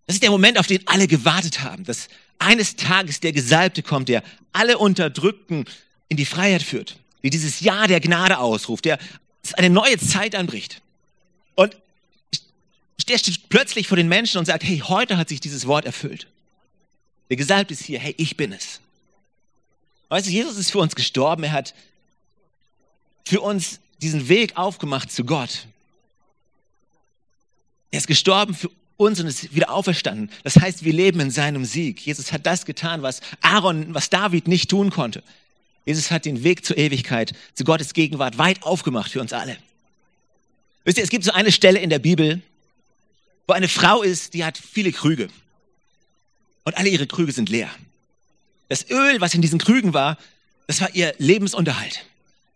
Das 0.05 0.15
ist 0.15 0.23
der 0.23 0.31
Moment, 0.31 0.57
auf 0.57 0.67
den 0.67 0.87
alle 0.87 1.07
gewartet 1.07 1.61
haben, 1.61 1.83
dass 1.83 2.07
eines 2.39 2.75
Tages 2.75 3.19
der 3.19 3.31
Gesalbte 3.31 3.83
kommt, 3.83 4.09
der 4.09 4.23
alle 4.53 4.77
Unterdrückten 4.77 5.65
in 6.07 6.17
die 6.17 6.25
Freiheit 6.25 6.63
führt 6.63 6.97
wie 7.21 7.29
dieses 7.29 7.59
Ja 7.59 7.87
der 7.87 7.99
Gnade 7.99 8.37
ausruft, 8.37 8.85
der 8.85 8.99
eine 9.53 9.69
neue 9.69 9.97
Zeit 9.97 10.35
anbricht. 10.35 10.81
Und 11.55 11.75
der 13.07 13.17
steht 13.17 13.49
plötzlich 13.49 13.87
vor 13.87 13.97
den 13.97 14.07
Menschen 14.07 14.37
und 14.37 14.45
sagt, 14.45 14.63
hey, 14.63 14.79
heute 14.79 15.17
hat 15.17 15.29
sich 15.29 15.39
dieses 15.39 15.65
Wort 15.65 15.85
erfüllt. 15.85 16.27
Der 17.29 17.37
Gesalbte 17.37 17.73
ist 17.73 17.83
hier, 17.83 17.99
hey, 17.99 18.13
ich 18.17 18.37
bin 18.37 18.53
es. 18.53 18.79
Weißt 20.09 20.27
du, 20.27 20.31
Jesus 20.31 20.57
ist 20.57 20.71
für 20.71 20.79
uns 20.79 20.95
gestorben, 20.95 21.43
er 21.43 21.51
hat 21.51 21.73
für 23.25 23.41
uns 23.41 23.79
diesen 24.01 24.29
Weg 24.29 24.57
aufgemacht 24.57 25.11
zu 25.11 25.23
Gott. 25.23 25.67
Er 27.99 28.03
ist 28.03 28.07
gestorben 28.07 28.53
für 28.53 28.71
uns 28.95 29.19
und 29.19 29.27
ist 29.27 29.53
wieder 29.53 29.71
auferstanden. 29.71 30.31
Das 30.45 30.55
heißt, 30.55 30.85
wir 30.85 30.93
leben 30.93 31.19
in 31.19 31.31
seinem 31.31 31.65
Sieg. 31.65 31.99
Jesus 31.99 32.31
hat 32.31 32.45
das 32.45 32.65
getan, 32.65 33.01
was 33.01 33.19
Aaron, 33.41 33.93
was 33.93 34.09
David 34.09 34.47
nicht 34.47 34.69
tun 34.69 34.89
konnte. 34.89 35.21
Jesus 35.83 36.09
hat 36.09 36.23
den 36.23 36.45
Weg 36.45 36.63
zur 36.63 36.77
Ewigkeit, 36.77 37.33
zu 37.55 37.65
Gottes 37.65 37.93
Gegenwart 37.93 38.37
weit 38.37 38.63
aufgemacht 38.63 39.11
für 39.11 39.19
uns 39.19 39.33
alle. 39.33 39.57
Wisst 40.85 40.97
ihr, 40.97 41.03
es 41.03 41.09
gibt 41.09 41.25
so 41.25 41.33
eine 41.33 41.51
Stelle 41.51 41.79
in 41.79 41.89
der 41.89 41.99
Bibel, 41.99 42.41
wo 43.47 43.53
eine 43.53 43.67
Frau 43.67 44.01
ist, 44.01 44.33
die 44.33 44.45
hat 44.45 44.57
viele 44.57 44.93
Krüge. 44.93 45.27
Und 46.63 46.77
alle 46.77 46.87
ihre 46.87 47.05
Krüge 47.05 47.33
sind 47.33 47.49
leer. 47.49 47.69
Das 48.69 48.89
Öl, 48.89 49.19
was 49.19 49.33
in 49.33 49.41
diesen 49.41 49.59
Krügen 49.59 49.93
war, 49.93 50.17
das 50.67 50.79
war 50.79 50.95
ihr 50.95 51.13
Lebensunterhalt. 51.17 52.05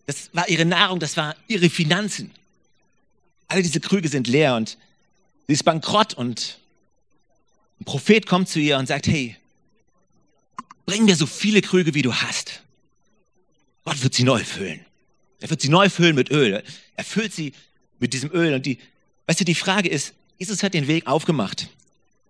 Das 0.06 0.30
war 0.32 0.48
ihre 0.48 0.64
Nahrung, 0.64 1.02
das 1.02 1.18
war 1.18 1.36
ihre 1.50 1.70
Finanzen. 1.70 2.32
Alle 3.50 3.62
diese 3.62 3.82
Krüge 3.82 4.08
sind 4.08 4.30
leer 4.30 4.56
und 4.56 4.78
sie 5.48 5.54
ist 5.54 5.64
bankrott 5.64 6.14
und 6.14 6.60
ein 7.80 7.86
Prophet 7.86 8.28
kommt 8.28 8.50
zu 8.50 8.60
ihr 8.60 8.78
und 8.78 8.88
sagt, 8.88 9.08
hey, 9.08 9.36
bring 10.86 11.06
mir 11.06 11.16
so 11.16 11.26
viele 11.26 11.62
Krüge, 11.62 11.94
wie 11.94 12.02
du 12.02 12.14
hast. 12.14 12.62
Gott 13.84 14.02
wird 14.04 14.14
sie 14.14 14.24
neu 14.24 14.44
füllen. 14.44 14.86
Er 15.40 15.50
wird 15.50 15.62
sie 15.62 15.70
neu 15.70 15.90
füllen 15.90 16.16
mit 16.16 16.32
Öl. 16.32 16.64
Er 16.96 17.04
füllt 17.04 17.34
sie 17.34 17.54
mit 18.00 18.14
diesem 18.14 18.32
Öl. 18.32 18.54
Und 18.54 18.66
die, 18.66 18.78
weißt 19.28 19.42
du, 19.42 19.46
die 19.46 19.56
Frage 19.56 19.90
ist, 19.90 20.14
Jesus 20.38 20.64
hat 20.64 20.74
den 20.74 20.88
Weg 20.88 21.08
aufgemacht. 21.08 21.70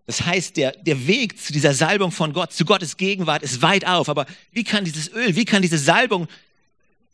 Das 0.06 0.26
heißt, 0.26 0.58
der, 0.58 0.72
der 0.72 1.08
Weg 1.08 1.40
zu 1.40 1.54
dieser 1.54 1.74
Salbung 1.74 2.12
von 2.12 2.34
Gott, 2.34 2.52
zu 2.52 2.66
Gottes 2.66 2.98
Gegenwart 2.98 3.44
ist 3.44 3.62
weit 3.62 3.86
auf. 3.86 4.10
Aber 4.10 4.26
wie 4.52 4.64
kann 4.64 4.84
dieses 4.84 5.12
Öl, 5.14 5.36
wie 5.36 5.46
kann 5.46 5.62
diese 5.62 5.78
Salbung 5.78 6.28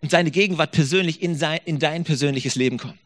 und 0.01 0.11
seine 0.11 0.31
Gegenwart 0.31 0.71
persönlich 0.71 1.21
in, 1.21 1.37
sein, 1.37 1.59
in 1.65 1.79
dein 1.79 2.03
persönliches 2.03 2.55
Leben 2.55 2.77
kommen? 2.77 2.97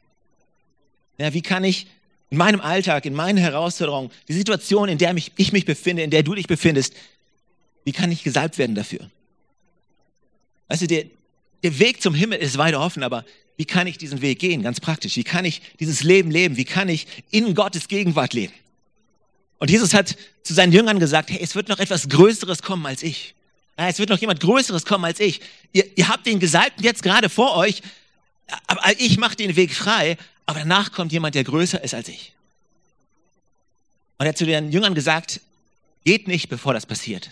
Ja, 1.18 1.34
wie 1.34 1.42
kann 1.42 1.64
ich 1.64 1.88
in 2.34 2.38
meinem 2.38 2.62
Alltag, 2.62 3.06
in 3.06 3.14
meinen 3.14 3.38
Herausforderungen, 3.38 4.10
die 4.28 4.34
Situation, 4.34 4.90
in 4.90 4.98
der 4.98 5.14
mich, 5.14 5.32
ich 5.36 5.54
mich 5.54 5.66
befinde, 5.66 6.02
in 6.02 6.10
der 6.10 6.24
du 6.24 6.34
dich 6.34 6.48
befindest, 6.48 6.96
wie 7.84 7.92
kann 7.92 8.12
ich 8.12 8.24
gesalbt 8.24 8.58
werden 8.58 8.74
dafür? 8.74 9.08
Weißt 10.68 10.82
du, 10.82 10.88
der, 10.88 11.06
der 11.62 11.78
Weg 11.78 12.02
zum 12.02 12.16
Himmel 12.16 12.40
ist 12.40 12.58
weit 12.58 12.74
offen, 12.74 13.04
aber 13.04 13.24
wie 13.56 13.66
kann 13.66 13.86
ich 13.86 14.00
diesen 14.00 14.24
Weg 14.24 14.40
gehen? 14.40 14.64
Ganz 14.64 14.80
praktisch. 14.80 15.16
Wie 15.16 15.24
kann 15.24 15.46
ich 15.46 15.62
dieses 15.80 16.02
Leben 16.02 16.32
leben? 16.32 16.58
Wie 16.58 16.66
kann 16.66 16.90
ich 16.90 17.06
in 17.30 17.54
Gottes 17.54 17.88
Gegenwart 17.88 18.34
leben? 18.34 18.54
Und 19.60 19.70
Jesus 19.70 19.94
hat 19.94 20.18
zu 20.42 20.56
seinen 20.56 20.74
Jüngern 20.74 20.98
gesagt, 21.00 21.30
hey, 21.30 21.40
es 21.40 21.54
wird 21.54 21.70
noch 21.70 21.78
etwas 21.78 22.10
Größeres 22.10 22.64
kommen 22.64 22.88
als 22.88 23.04
ich. 23.04 23.36
Es 23.76 24.00
wird 24.00 24.10
noch 24.10 24.18
jemand 24.18 24.40
Größeres 24.40 24.86
kommen 24.86 25.06
als 25.06 25.20
ich. 25.20 25.40
Ihr, 25.72 25.86
ihr 25.96 26.08
habt 26.08 26.26
den 26.26 26.40
Gesalbten 26.40 26.84
jetzt 26.84 27.04
gerade 27.04 27.30
vor 27.30 27.56
euch, 27.56 27.84
aber 28.68 28.82
ich 29.00 29.18
mache 29.18 29.36
den 29.36 29.56
Weg 29.56 29.74
frei, 29.74 30.18
aber 30.46 30.60
danach 30.60 30.92
kommt 30.92 31.12
jemand, 31.12 31.36
der 31.36 31.44
größer 31.44 31.84
ist 31.84 31.94
als 31.94 32.08
ich. 32.10 32.34
Und 34.18 34.26
er 34.26 34.30
hat 34.30 34.38
zu 34.38 34.46
den 34.46 34.72
Jüngern 34.72 34.96
gesagt, 34.96 35.42
geht 36.04 36.28
nicht, 36.28 36.50
bevor 36.50 36.74
das 36.74 36.86
passiert. 36.86 37.32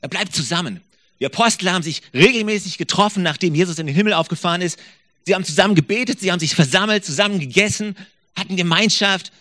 Er 0.00 0.08
bleibt 0.08 0.34
zusammen. 0.34 0.80
Die 1.20 1.26
Apostel 1.26 1.70
haben 1.70 1.82
sich 1.82 2.02
regelmäßig 2.12 2.78
getroffen, 2.78 3.22
nachdem 3.22 3.54
Jesus 3.54 3.78
in 3.78 3.86
den 3.86 3.96
Himmel 3.96 4.12
aufgefahren 4.12 4.60
ist. 4.60 4.78
Sie 5.24 5.34
haben 5.34 5.44
zusammen 5.44 5.74
gebetet, 5.74 6.20
sie 6.20 6.30
haben 6.30 6.40
sich 6.40 6.54
versammelt, 6.54 7.04
zusammen 7.04 7.40
gegessen, 7.40 7.96
hatten 8.36 8.56
Gemeinschaft. 8.56 9.32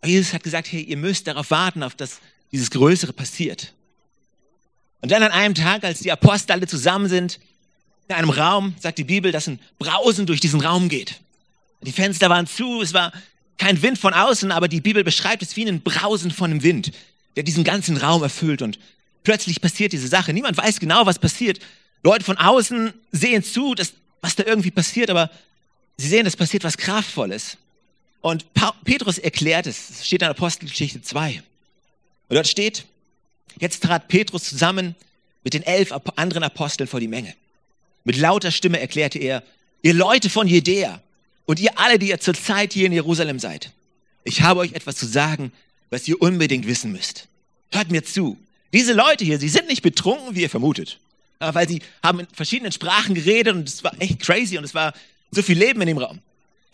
Aber 0.00 0.10
Jesus 0.10 0.32
hat 0.34 0.42
gesagt, 0.42 0.70
hey, 0.70 0.82
ihr 0.82 0.96
müsst 0.96 1.26
darauf 1.26 1.50
warten, 1.50 1.82
auf 1.82 1.94
das 1.94 2.18
dieses 2.52 2.70
Größere 2.70 3.12
passiert. 3.12 3.72
Und 5.00 5.12
dann 5.12 5.22
an 5.22 5.32
einem 5.32 5.54
Tag, 5.54 5.84
als 5.84 6.00
die 6.00 6.12
Apostel 6.12 6.52
alle 6.52 6.66
zusammen 6.66 7.08
sind, 7.08 7.40
in 8.10 8.16
einem 8.16 8.30
Raum, 8.30 8.74
sagt 8.80 8.98
die 8.98 9.04
Bibel, 9.04 9.30
dass 9.30 9.46
ein 9.46 9.60
Brausen 9.78 10.26
durch 10.26 10.40
diesen 10.40 10.60
Raum 10.60 10.88
geht. 10.88 11.20
Die 11.82 11.92
Fenster 11.92 12.28
waren 12.28 12.46
zu, 12.46 12.82
es 12.82 12.92
war 12.92 13.12
kein 13.56 13.80
Wind 13.82 13.98
von 13.98 14.12
außen, 14.12 14.50
aber 14.50 14.68
die 14.68 14.80
Bibel 14.80 15.04
beschreibt 15.04 15.42
es 15.42 15.56
wie 15.56 15.66
ein 15.66 15.80
Brausen 15.80 16.30
von 16.30 16.50
einem 16.50 16.62
Wind, 16.62 16.92
der 17.36 17.44
diesen 17.44 17.62
ganzen 17.62 17.96
Raum 17.96 18.22
erfüllt. 18.22 18.62
Und 18.62 18.78
plötzlich 19.22 19.60
passiert 19.60 19.92
diese 19.92 20.08
Sache. 20.08 20.32
Niemand 20.32 20.56
weiß 20.56 20.80
genau, 20.80 21.06
was 21.06 21.18
passiert. 21.18 21.60
Leute 22.02 22.24
von 22.24 22.36
außen 22.36 22.92
sehen 23.12 23.44
zu, 23.44 23.74
dass, 23.74 23.92
was 24.22 24.34
da 24.34 24.44
irgendwie 24.44 24.70
passiert, 24.70 25.08
aber 25.08 25.30
sie 25.96 26.08
sehen, 26.08 26.26
es 26.26 26.36
passiert 26.36 26.64
was 26.64 26.76
Kraftvolles. 26.76 27.58
Und 28.22 28.52
pa 28.54 28.74
Petrus 28.84 29.18
erklärt 29.18 29.66
es. 29.66 29.90
Es 29.90 30.06
steht 30.06 30.22
in 30.22 30.28
Apostelgeschichte 30.28 31.00
2. 31.00 31.42
Und 32.28 32.34
dort 32.34 32.48
steht, 32.48 32.84
jetzt 33.58 33.82
trat 33.82 34.08
Petrus 34.08 34.44
zusammen 34.44 34.96
mit 35.44 35.54
den 35.54 35.62
elf 35.62 35.92
anderen 36.16 36.42
Aposteln 36.42 36.88
vor 36.88 37.00
die 37.00 37.08
Menge. 37.08 37.34
Mit 38.10 38.16
lauter 38.16 38.50
Stimme 38.50 38.80
erklärte 38.80 39.20
er, 39.20 39.44
ihr 39.82 39.94
Leute 39.94 40.30
von 40.30 40.48
Judäa 40.48 41.00
und 41.46 41.60
ihr 41.60 41.78
alle, 41.78 41.96
die 41.96 42.08
ihr 42.08 42.18
zurzeit 42.18 42.72
hier 42.72 42.86
in 42.86 42.92
Jerusalem 42.92 43.38
seid, 43.38 43.70
ich 44.24 44.42
habe 44.42 44.58
euch 44.58 44.72
etwas 44.72 44.96
zu 44.96 45.06
sagen, 45.06 45.52
was 45.90 46.08
ihr 46.08 46.20
unbedingt 46.20 46.66
wissen 46.66 46.90
müsst. 46.90 47.28
Hört 47.70 47.92
mir 47.92 48.02
zu. 48.02 48.36
Diese 48.72 48.94
Leute 48.94 49.24
hier, 49.24 49.38
sie 49.38 49.48
sind 49.48 49.68
nicht 49.68 49.82
betrunken, 49.82 50.34
wie 50.34 50.40
ihr 50.40 50.50
vermutet. 50.50 50.98
weil 51.38 51.68
sie 51.68 51.82
haben 52.02 52.18
in 52.18 52.26
verschiedenen 52.32 52.72
Sprachen 52.72 53.14
geredet 53.14 53.54
und 53.54 53.68
es 53.68 53.84
war 53.84 53.92
echt 54.00 54.18
crazy 54.18 54.58
und 54.58 54.64
es 54.64 54.74
war 54.74 54.92
so 55.30 55.40
viel 55.40 55.56
Leben 55.56 55.80
in 55.80 55.86
dem 55.86 55.98
Raum. 55.98 56.18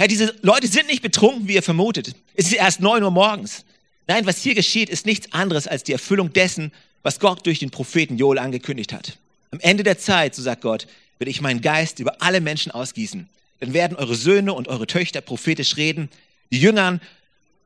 Ja, 0.01 0.07
diese 0.07 0.35
Leute 0.41 0.69
sind 0.69 0.87
nicht 0.87 1.03
betrunken, 1.03 1.49
wie 1.49 1.57
ihr 1.57 1.63
vermutet. 1.63 2.15
Es 2.33 2.47
ist 2.47 2.55
erst 2.55 2.81
neun 2.81 3.03
Uhr 3.03 3.11
morgens. 3.11 3.67
Nein, 4.07 4.25
was 4.25 4.43
hier 4.43 4.55
geschieht, 4.55 4.89
ist 4.89 5.05
nichts 5.05 5.35
anderes 5.35 5.69
als 5.69 5.85
die 5.85 5.93
Erfüllung 5.93 6.33
dessen, 6.33 6.73
was 7.03 7.21
Gott 7.21 7.45
durch 7.45 7.59
den 7.59 7.69
Propheten 7.69 8.17
Joel 8.17 8.39
angekündigt 8.39 8.95
hat. 8.95 9.19
Am 9.51 9.61
Ende 9.61 9.83
der 9.83 9.99
Zeit, 9.99 10.35
so 10.35 10.41
sagt 10.41 10.63
Gott, 10.63 10.87
werde 11.19 11.31
ich 11.31 11.41
meinen 11.41 11.61
Geist 11.61 11.99
über 11.99 12.23
alle 12.23 12.41
Menschen 12.41 12.73
ausgießen. 12.73 13.29
Dann 13.61 13.73
werden 13.73 13.97
eure 13.97 14.15
Söhne 14.15 14.53
und 14.53 14.69
eure 14.69 14.87
Töchter 14.87 15.21
prophetisch 15.21 15.77
reden. 15.77 16.11
Die 16.53 16.61
Jüngern, 16.61 17.01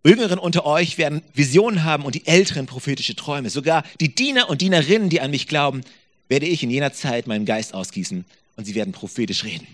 Jüngeren 0.05 0.39
unter 0.39 0.65
euch 0.65 0.99
werden 0.99 1.23
Visionen 1.35 1.85
haben 1.85 2.05
und 2.05 2.15
die 2.15 2.27
Älteren 2.27 2.67
prophetische 2.67 3.17
Träume. 3.17 3.51
Sogar 3.51 3.85
die 4.01 4.15
Diener 4.15 4.49
und 4.49 4.63
Dienerinnen, 4.63 5.11
die 5.11 5.21
an 5.21 5.31
mich 5.31 5.47
glauben, 5.47 5.83
werde 6.29 6.47
ich 6.47 6.63
in 6.63 6.71
jener 6.71 6.93
Zeit 6.93 7.27
meinen 7.27 7.45
Geist 7.45 7.75
ausgießen 7.75 8.25
und 8.57 8.65
sie 8.65 8.75
werden 8.75 8.93
prophetisch 8.93 9.45
reden. 9.45 9.67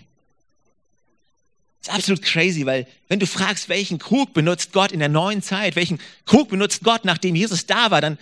Das 1.81 1.89
ist 1.89 1.95
absolut 1.95 2.21
crazy, 2.23 2.65
weil 2.65 2.87
wenn 3.07 3.19
du 3.19 3.27
fragst, 3.27 3.69
welchen 3.69 3.99
Krug 3.99 4.33
benutzt 4.33 4.73
Gott 4.73 4.91
in 4.91 4.99
der 4.99 5.07
neuen 5.07 5.41
Zeit, 5.41 5.75
welchen 5.75 5.99
Krug 6.25 6.49
benutzt 6.49 6.83
Gott, 6.83 7.05
nachdem 7.05 7.35
Jesus 7.35 7.65
da 7.65 7.91
war, 7.91 8.01
dann 8.01 8.17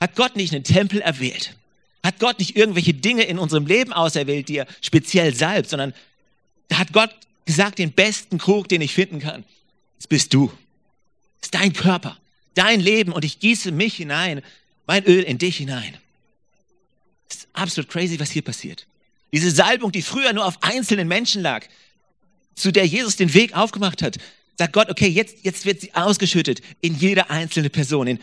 hat 0.00 0.14
Gott 0.14 0.36
nicht 0.36 0.54
einen 0.54 0.62
Tempel 0.62 1.00
erwählt. 1.00 1.56
Hat 2.08 2.20
Gott 2.20 2.38
nicht 2.38 2.56
irgendwelche 2.56 2.94
Dinge 2.94 3.24
in 3.24 3.38
unserem 3.38 3.66
Leben 3.66 3.92
auserwählt, 3.92 4.48
die 4.48 4.56
er 4.56 4.66
speziell 4.80 5.34
salbt, 5.34 5.68
sondern 5.68 5.92
da 6.68 6.78
hat 6.78 6.94
Gott 6.94 7.14
gesagt, 7.44 7.78
den 7.78 7.92
besten 7.92 8.38
Krug, 8.38 8.66
den 8.66 8.80
ich 8.80 8.94
finden 8.94 9.18
kann, 9.18 9.44
das 9.98 10.06
bist 10.06 10.32
du. 10.32 10.46
Das 11.40 11.48
ist 11.48 11.54
dein 11.54 11.74
Körper, 11.74 12.16
dein 12.54 12.80
Leben 12.80 13.12
und 13.12 13.26
ich 13.26 13.40
gieße 13.40 13.72
mich 13.72 13.96
hinein, 13.96 14.40
mein 14.86 15.04
Öl 15.04 15.22
in 15.22 15.36
dich 15.36 15.58
hinein. 15.58 15.98
Das 17.28 17.40
ist 17.40 17.48
absolut 17.52 17.90
crazy, 17.90 18.18
was 18.18 18.30
hier 18.30 18.40
passiert. 18.40 18.86
Diese 19.30 19.50
Salbung, 19.50 19.92
die 19.92 20.00
früher 20.00 20.32
nur 20.32 20.46
auf 20.46 20.62
einzelnen 20.62 21.08
Menschen 21.08 21.42
lag, 21.42 21.66
zu 22.54 22.72
der 22.72 22.86
Jesus 22.86 23.16
den 23.16 23.34
Weg 23.34 23.54
aufgemacht 23.54 24.00
hat, 24.00 24.16
sagt 24.56 24.72
Gott, 24.72 24.88
okay, 24.88 25.08
jetzt, 25.08 25.44
jetzt 25.44 25.66
wird 25.66 25.82
sie 25.82 25.94
ausgeschüttet 25.94 26.62
in 26.80 26.94
jede 26.94 27.28
einzelne 27.28 27.68
Person, 27.68 28.06
in 28.06 28.18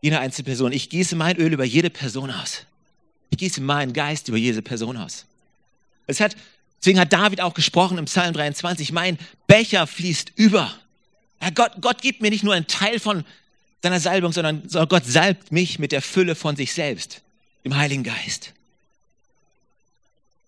jede 0.00 0.20
einzelne 0.20 0.44
Person. 0.44 0.70
Ich 0.70 0.90
gieße 0.90 1.16
mein 1.16 1.36
Öl 1.38 1.52
über 1.52 1.64
jede 1.64 1.90
Person 1.90 2.30
aus. 2.30 2.66
Ich 3.30 3.38
gieße 3.38 3.60
meinen 3.60 3.92
Geist 3.92 4.28
über 4.28 4.36
jede 4.36 4.62
Person 4.62 4.96
aus. 4.96 5.26
Es 6.06 6.20
hat, 6.20 6.36
deswegen 6.80 7.00
hat 7.00 7.12
David 7.12 7.40
auch 7.40 7.54
gesprochen 7.54 7.98
im 7.98 8.04
Psalm 8.04 8.32
23, 8.32 8.92
mein 8.92 9.18
Becher 9.46 9.86
fließt 9.86 10.32
über. 10.36 10.72
Ja, 11.42 11.50
Gott, 11.50 11.72
Gott 11.80 12.00
gibt 12.00 12.22
mir 12.22 12.30
nicht 12.30 12.44
nur 12.44 12.54
einen 12.54 12.66
Teil 12.66 12.98
von 13.00 13.24
seiner 13.82 14.00
Salbung, 14.00 14.32
sondern 14.32 14.66
Gott 14.88 15.04
salbt 15.04 15.52
mich 15.52 15.78
mit 15.78 15.92
der 15.92 16.02
Fülle 16.02 16.34
von 16.34 16.56
sich 16.56 16.72
selbst, 16.72 17.22
dem 17.64 17.76
Heiligen 17.76 18.04
Geist. 18.04 18.52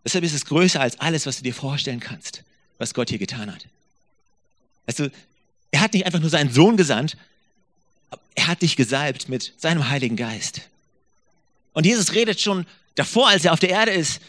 Deshalb 0.05 0.25
ist 0.25 0.35
es 0.35 0.45
größer 0.47 0.81
als 0.81 0.99
alles, 1.01 1.27
was 1.27 1.37
du 1.37 1.43
dir 1.43 1.55
vorstellen 1.55 2.01
kannst 2.01 2.43
was 2.79 2.95
Gott 2.95 3.11
hier 3.11 3.19
getan 3.19 3.53
hat. 3.53 3.67
Weißt 4.87 5.11
er 5.71 5.81
hat 5.81 5.93
nicht 5.93 6.07
einfach 6.07 6.21
nur 6.21 6.31
seinen 6.31 6.51
Sohn 6.51 6.77
gesandt, 6.77 7.17
er 8.35 8.47
hat 8.47 8.63
dich 8.63 8.77
gesalbt 8.77 9.29
mit 9.29 9.53
seinem 9.59 9.91
Heiligen 9.91 10.17
Geist. 10.17 10.63
Und 11.79 11.87
Jesus 11.87 12.13
redet 12.13 12.41
schon 12.41 12.67
davor, 12.97 13.29
als 13.29 13.45
er 13.45 13.53
auf 13.53 13.61
der 13.61 13.69
Erde 13.69 13.93
ist, 13.93 14.21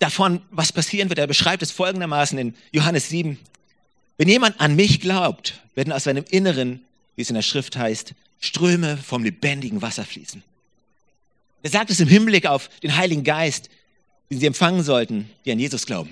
davon, 0.00 0.42
was 0.50 0.72
passieren 0.72 1.08
wird. 1.08 1.20
Er 1.20 1.28
beschreibt 1.28 1.62
es 1.62 1.70
folgendermaßen 1.70 2.36
in 2.36 2.56
Johannes 2.72 3.08
7. 3.10 3.38
Wenn 4.18 4.28
jemand 4.28 4.60
an 4.60 4.74
mich 4.74 4.98
glaubt, 4.98 5.60
werden 5.76 5.92
aus 5.92 6.02
seinem 6.02 6.24
Inneren, 6.30 6.80
wie 7.14 7.22
es 7.22 7.30
in 7.30 7.36
der 7.36 7.42
Schrift 7.42 7.76
heißt, 7.76 8.14
Ströme 8.40 8.96
vom 8.96 9.22
lebendigen 9.22 9.82
Wasser 9.82 10.04
fließen. 10.04 10.42
Er 11.62 11.70
sagt 11.70 11.90
es 11.90 12.00
im 12.00 12.08
Hinblick 12.08 12.46
auf 12.46 12.68
den 12.82 12.96
Heiligen 12.96 13.22
Geist, 13.22 13.70
den 14.28 14.40
sie 14.40 14.46
empfangen 14.46 14.82
sollten, 14.82 15.30
die 15.44 15.52
an 15.52 15.60
Jesus 15.60 15.86
glauben. 15.86 16.10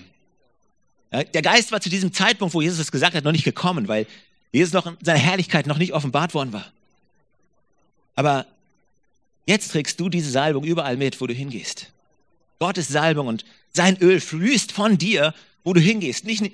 Der 1.10 1.42
Geist 1.42 1.72
war 1.72 1.80
zu 1.80 1.88
diesem 1.88 2.12
Zeitpunkt, 2.12 2.54
wo 2.54 2.62
Jesus 2.62 2.78
es 2.78 2.92
gesagt 2.92 3.16
hat, 3.16 3.24
noch 3.24 3.32
nicht 3.32 3.42
gekommen, 3.42 3.88
weil 3.88 4.06
Jesus 4.52 4.72
noch 4.72 4.86
in 4.86 4.96
seiner 5.02 5.18
Herrlichkeit 5.18 5.66
noch 5.66 5.78
nicht 5.78 5.92
offenbart 5.92 6.34
worden 6.34 6.52
war. 6.52 6.70
Aber 8.14 8.46
jetzt 9.48 9.72
trägst 9.72 9.98
du 9.98 10.08
diese 10.08 10.30
Salbung 10.30 10.64
überall 10.64 10.96
mit, 10.96 11.20
wo 11.20 11.26
du 11.26 11.34
hingehst. 11.34 11.92
Gottes 12.58 12.88
Salbung 12.88 13.26
und 13.26 13.44
sein 13.72 13.96
Öl 14.00 14.20
fließt 14.20 14.72
von 14.72 14.98
dir, 14.98 15.34
wo 15.64 15.72
du 15.72 15.80
hingehst. 15.80 16.24
Nicht, 16.24 16.50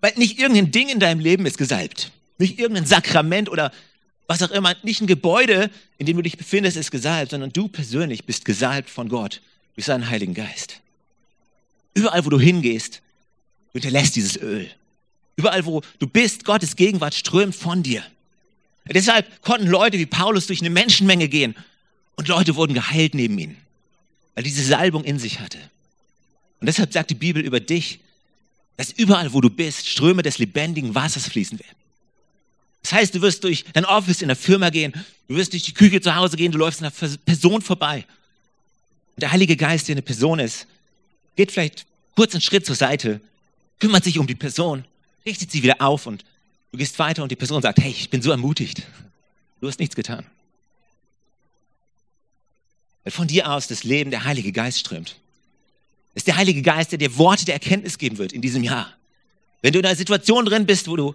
weil 0.00 0.12
nicht 0.16 0.38
irgendein 0.38 0.70
Ding 0.70 0.88
in 0.88 1.00
deinem 1.00 1.20
Leben 1.20 1.46
ist 1.46 1.58
gesalbt. 1.58 2.10
Nicht 2.38 2.58
irgendein 2.58 2.86
Sakrament 2.86 3.48
oder 3.48 3.72
was 4.26 4.42
auch 4.42 4.50
immer. 4.50 4.74
Nicht 4.82 5.00
ein 5.00 5.06
Gebäude, 5.06 5.70
in 5.98 6.06
dem 6.06 6.16
du 6.16 6.22
dich 6.22 6.36
befindest, 6.38 6.76
ist 6.76 6.90
gesalbt, 6.90 7.30
sondern 7.32 7.52
du 7.52 7.68
persönlich 7.68 8.24
bist 8.24 8.44
gesalbt 8.44 8.90
von 8.90 9.08
Gott 9.08 9.40
durch 9.74 9.86
seinen 9.86 10.08
Heiligen 10.08 10.34
Geist. 10.34 10.80
Überall, 11.94 12.24
wo 12.24 12.30
du 12.30 12.40
hingehst, 12.40 13.02
Du 13.72 13.80
hinterlässt 13.80 14.16
dieses 14.16 14.36
Öl. 14.36 14.70
Überall, 15.36 15.64
wo 15.64 15.80
du 15.98 16.06
bist, 16.06 16.44
Gottes 16.44 16.76
Gegenwart 16.76 17.14
strömt 17.14 17.56
von 17.56 17.82
dir. 17.82 18.04
Deshalb 18.84 19.40
konnten 19.42 19.66
Leute 19.66 19.98
wie 19.98 20.06
Paulus 20.06 20.46
durch 20.46 20.60
eine 20.60 20.70
Menschenmenge 20.70 21.28
gehen 21.28 21.54
und 22.16 22.28
Leute 22.28 22.56
wurden 22.56 22.74
geheilt 22.74 23.14
neben 23.14 23.38
ihnen, 23.38 23.56
weil 24.34 24.44
diese 24.44 24.64
Salbung 24.64 25.04
in 25.04 25.18
sich 25.18 25.40
hatte. 25.40 25.58
Und 26.60 26.66
deshalb 26.66 26.92
sagt 26.92 27.10
die 27.10 27.14
Bibel 27.14 27.42
über 27.42 27.60
dich, 27.60 28.00
dass 28.76 28.92
überall, 28.92 29.32
wo 29.32 29.40
du 29.40 29.50
bist, 29.50 29.88
Ströme 29.88 30.22
des 30.22 30.38
lebendigen 30.38 30.94
Wassers 30.94 31.26
fließen 31.26 31.58
werden. 31.58 31.76
Das 32.82 32.92
heißt, 32.92 33.14
du 33.14 33.20
wirst 33.20 33.44
durch 33.44 33.64
dein 33.72 33.84
Office 33.84 34.22
in 34.22 34.28
der 34.28 34.36
Firma 34.36 34.70
gehen, 34.70 34.92
du 35.28 35.36
wirst 35.36 35.52
durch 35.52 35.62
die 35.62 35.74
Küche 35.74 36.00
zu 36.00 36.14
Hause 36.14 36.36
gehen, 36.36 36.52
du 36.52 36.58
läufst 36.58 36.80
einer 36.80 36.90
Person 36.90 37.62
vorbei. 37.62 38.04
Und 39.14 39.22
der 39.22 39.32
Heilige 39.32 39.56
Geist, 39.56 39.88
der 39.88 39.94
eine 39.94 40.02
Person 40.02 40.38
ist, 40.38 40.66
geht 41.36 41.52
vielleicht 41.52 41.86
kurz 42.14 42.34
einen 42.34 42.42
Schritt 42.42 42.66
zur 42.66 42.74
Seite 42.74 43.20
kümmert 43.82 44.04
sich 44.04 44.18
um 44.20 44.28
die 44.28 44.36
Person, 44.36 44.84
richtet 45.26 45.50
sie 45.50 45.64
wieder 45.64 45.82
auf 45.82 46.06
und 46.06 46.24
du 46.70 46.78
gehst 46.78 46.96
weiter 47.00 47.24
und 47.24 47.32
die 47.32 47.36
Person 47.36 47.60
sagt, 47.62 47.80
hey, 47.80 47.90
ich 47.90 48.10
bin 48.10 48.22
so 48.22 48.30
ermutigt. 48.30 48.82
Du 49.60 49.66
hast 49.66 49.80
nichts 49.80 49.96
getan. 49.96 50.24
Weil 53.04 53.12
von 53.12 53.26
dir 53.26 53.50
aus 53.50 53.66
das 53.66 53.84
Leben 53.84 54.10
der 54.10 54.24
Heilige 54.24 54.52
Geist 54.52 54.78
strömt. 54.78 55.16
Es 56.14 56.20
ist 56.20 56.26
der 56.26 56.36
Heilige 56.36 56.62
Geist, 56.62 56.92
der 56.92 56.98
dir 56.98 57.16
Worte 57.16 57.44
der 57.44 57.54
Erkenntnis 57.54 57.98
geben 57.98 58.18
wird 58.18 58.32
in 58.32 58.42
diesem 58.42 58.62
Jahr. 58.62 58.92
Wenn 59.62 59.72
du 59.72 59.78
in 59.78 59.86
einer 59.86 59.96
Situation 59.96 60.44
drin 60.44 60.66
bist, 60.66 60.88
wo 60.88 60.96
du 60.96 61.14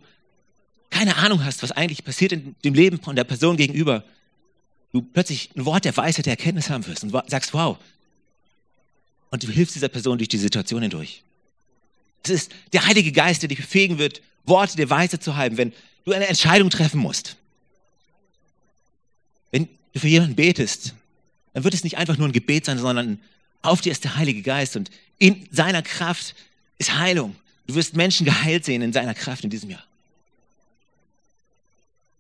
keine 0.90 1.18
Ahnung 1.18 1.44
hast, 1.44 1.62
was 1.64 1.72
eigentlich 1.72 2.04
passiert 2.04 2.32
in 2.32 2.56
dem 2.64 2.74
Leben 2.74 3.00
von 3.00 3.16
der 3.16 3.26
Person 3.26 3.58
gegenüber, 3.58 4.04
du 4.94 5.02
plötzlich 5.02 5.52
ein 5.56 5.66
Wort 5.66 5.86
der 5.86 5.96
Weisheit, 5.96 6.26
der 6.26 6.34
Erkenntnis 6.34 6.70
haben 6.70 6.86
wirst 6.88 7.04
und 7.04 7.12
sagst, 7.30 7.54
wow. 7.54 7.78
Und 9.30 9.44
du 9.44 9.50
hilfst 9.50 9.76
dieser 9.76 9.90
Person 9.90 10.18
durch 10.18 10.30
die 10.30 10.38
Situation 10.38 10.82
hindurch. 10.82 11.24
Es 12.24 12.32
ist 12.32 12.52
der 12.74 12.86
Heilige 12.86 13.12
Geist, 13.12 13.42
der 13.42 13.50
dich 13.50 13.60
befähigen 13.60 13.98
wird, 13.98 14.22
Worte 14.46 14.78
der 14.78 14.90
Weise 14.90 15.20
zu 15.20 15.36
haben, 15.36 15.58
wenn 15.58 15.74
du 16.06 16.14
eine 16.14 16.28
Entscheidung 16.28 16.70
treffen 16.70 17.00
musst. 17.00 17.36
Wenn 19.52 19.68
du 19.94 20.00
für 20.00 20.08
jemanden 20.08 20.36
betest, 20.36 20.94
dann 21.58 21.64
wird 21.64 21.74
es 21.74 21.84
nicht 21.84 21.98
einfach 21.98 22.20
nur 22.20 22.28
ein 22.28 22.34
Gebet 22.34 22.66
sein, 22.66 22.78
sondern 22.78 23.20
auf 23.64 23.82
dir 23.82 23.92
ist 23.92 24.04
der 24.04 24.16
Heilige 24.16 24.44
Geist 24.44 24.76
und 24.76 24.92
in 25.18 25.50
seiner 25.52 25.82
Kraft 25.82 26.36
ist 26.78 27.00
Heilung. 27.00 27.36
Du 27.66 27.74
wirst 27.74 27.96
Menschen 27.96 28.28
geheilt 28.28 28.64
sehen 28.64 28.84
in 28.84 28.94
seiner 28.94 29.16
Kraft 29.16 29.44
in 29.44 29.50
diesem 29.50 29.72
Jahr. 29.72 29.84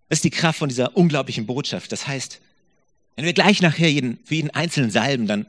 Das 0.09 0.17
ist 0.17 0.23
die 0.23 0.31
Kraft 0.31 0.57
von 0.57 0.69
dieser 0.69 0.97
unglaublichen 0.97 1.45
Botschaft. 1.45 1.91
Das 1.91 2.07
heißt, 2.07 2.41
wenn 3.15 3.25
wir 3.25 3.33
gleich 3.33 3.61
nachher 3.61 3.91
jeden, 3.91 4.17
für 4.25 4.33
jeden 4.33 4.49
einzelnen 4.49 4.89
salben, 4.89 5.27
dann 5.27 5.45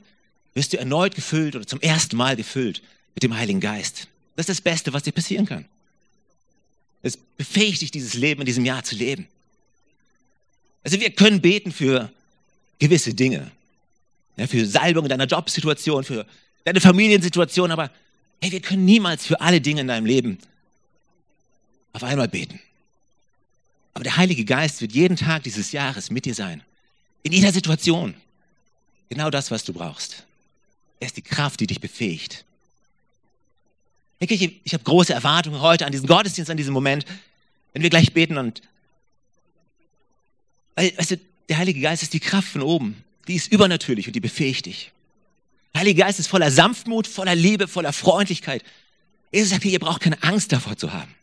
wirst 0.53 0.75
du 0.75 0.79
erneut 0.79 1.15
gefüllt 1.15 1.57
oder 1.57 1.67
zum 1.67 1.81
ersten 1.81 2.19
Mal 2.19 2.37
gefüllt 2.37 2.83
mit 3.15 3.23
dem 3.23 3.39
Heiligen 3.39 3.61
Geist. 3.61 4.09
Das 4.37 4.43
ist 4.43 4.51
das 4.51 4.61
Beste, 4.61 4.93
was 4.93 5.05
dir 5.05 5.13
passieren 5.13 5.47
kann. 5.47 5.65
Es 7.01 7.17
befähigt 7.17 7.81
dich, 7.81 7.91
dieses 7.91 8.13
Leben 8.13 8.43
in 8.43 8.47
diesem 8.47 8.67
Jahr 8.67 8.85
zu 8.85 8.97
leben. 8.97 9.29
Also 10.85 11.01
wir 11.01 11.09
können 11.09 11.41
beten 11.41 11.73
für 11.73 12.13
gewisse 12.79 13.15
Dinge. 13.15 13.51
Ja, 14.39 14.47
für 14.47 14.65
Salbung 14.67 15.05
in 15.05 15.09
deiner 15.11 15.27
Jobsituation, 15.27 16.05
für 16.05 16.27
deine 16.65 16.81
Familiensituation, 16.81 17.71
aber 17.71 17.91
hey, 18.41 18.53
wir 18.53 18.61
können 18.61 18.85
niemals 18.85 19.27
für 19.27 19.41
alle 19.41 19.61
Dinge 19.61 19.81
in 19.81 19.89
deinem 19.89 20.07
Leben 20.07 20.39
auf 21.93 22.05
einmal 22.05 22.29
beten. 22.29 22.61
Aber 23.95 24.05
der 24.05 24.17
Heilige 24.17 24.45
Geist 24.45 24.81
wird 24.81 24.93
jeden 24.93 25.17
Tag 25.17 25.43
dieses 25.43 25.73
Jahres 25.73 26.11
mit 26.11 26.25
dir 26.25 26.35
sein. 26.35 26.63
In 27.25 27.33
jeder 27.33 27.53
Situation. 27.53 28.15
Genau 29.09 29.31
das, 29.31 29.51
was 29.51 29.65
du 29.65 29.73
brauchst. 29.73 30.25
Er 31.01 31.07
ist 31.07 31.17
die 31.17 31.23
Kraft, 31.23 31.59
die 31.61 31.67
dich 31.67 31.81
befähigt. 31.81 32.45
Ich, 34.21 34.61
ich 34.65 34.75
habe 34.75 34.85
große 34.85 35.13
Erwartungen 35.13 35.61
heute 35.61 35.87
an 35.87 35.93
diesen 35.93 36.07
Gottesdienst, 36.07 36.51
an 36.51 36.57
diesen 36.57 36.73
Moment, 36.73 37.07
wenn 37.73 37.83
wir 37.83 37.91
gleich 37.91 38.13
beten 38.13 38.37
und 38.37 38.63
weil, 40.75 40.97
weißt 40.97 41.13
du, 41.13 41.21
der 41.49 41.59
Heilige 41.59 41.81
Geist 41.81 42.05
ist 42.05 42.13
die 42.13 42.21
Kraft 42.21 42.49
von 42.49 42.63
oben. 42.63 43.03
Die 43.29 43.37
ist 43.37 43.53
übernatürlich 43.53 44.07
und 44.07 44.15
die 44.15 44.21
befähigt 44.21 44.67
dich. 44.67 44.91
Der 45.75 45.83
Heilige 45.83 46.01
Geist 46.01 46.19
ist 46.19 46.27
voller 46.27 46.51
Sanftmut, 46.51 47.07
voller 47.07 47.35
Liebe, 47.35 47.69
voller 47.69 47.93
Freundlichkeit. 47.93 48.65
Jesus 49.31 49.51
sagt, 49.51 49.65
ihr 49.65 49.79
braucht 49.79 50.01
keine 50.01 50.23
Angst 50.23 50.51
davor 50.51 50.77
zu 50.77 50.93
haben. 50.93 51.15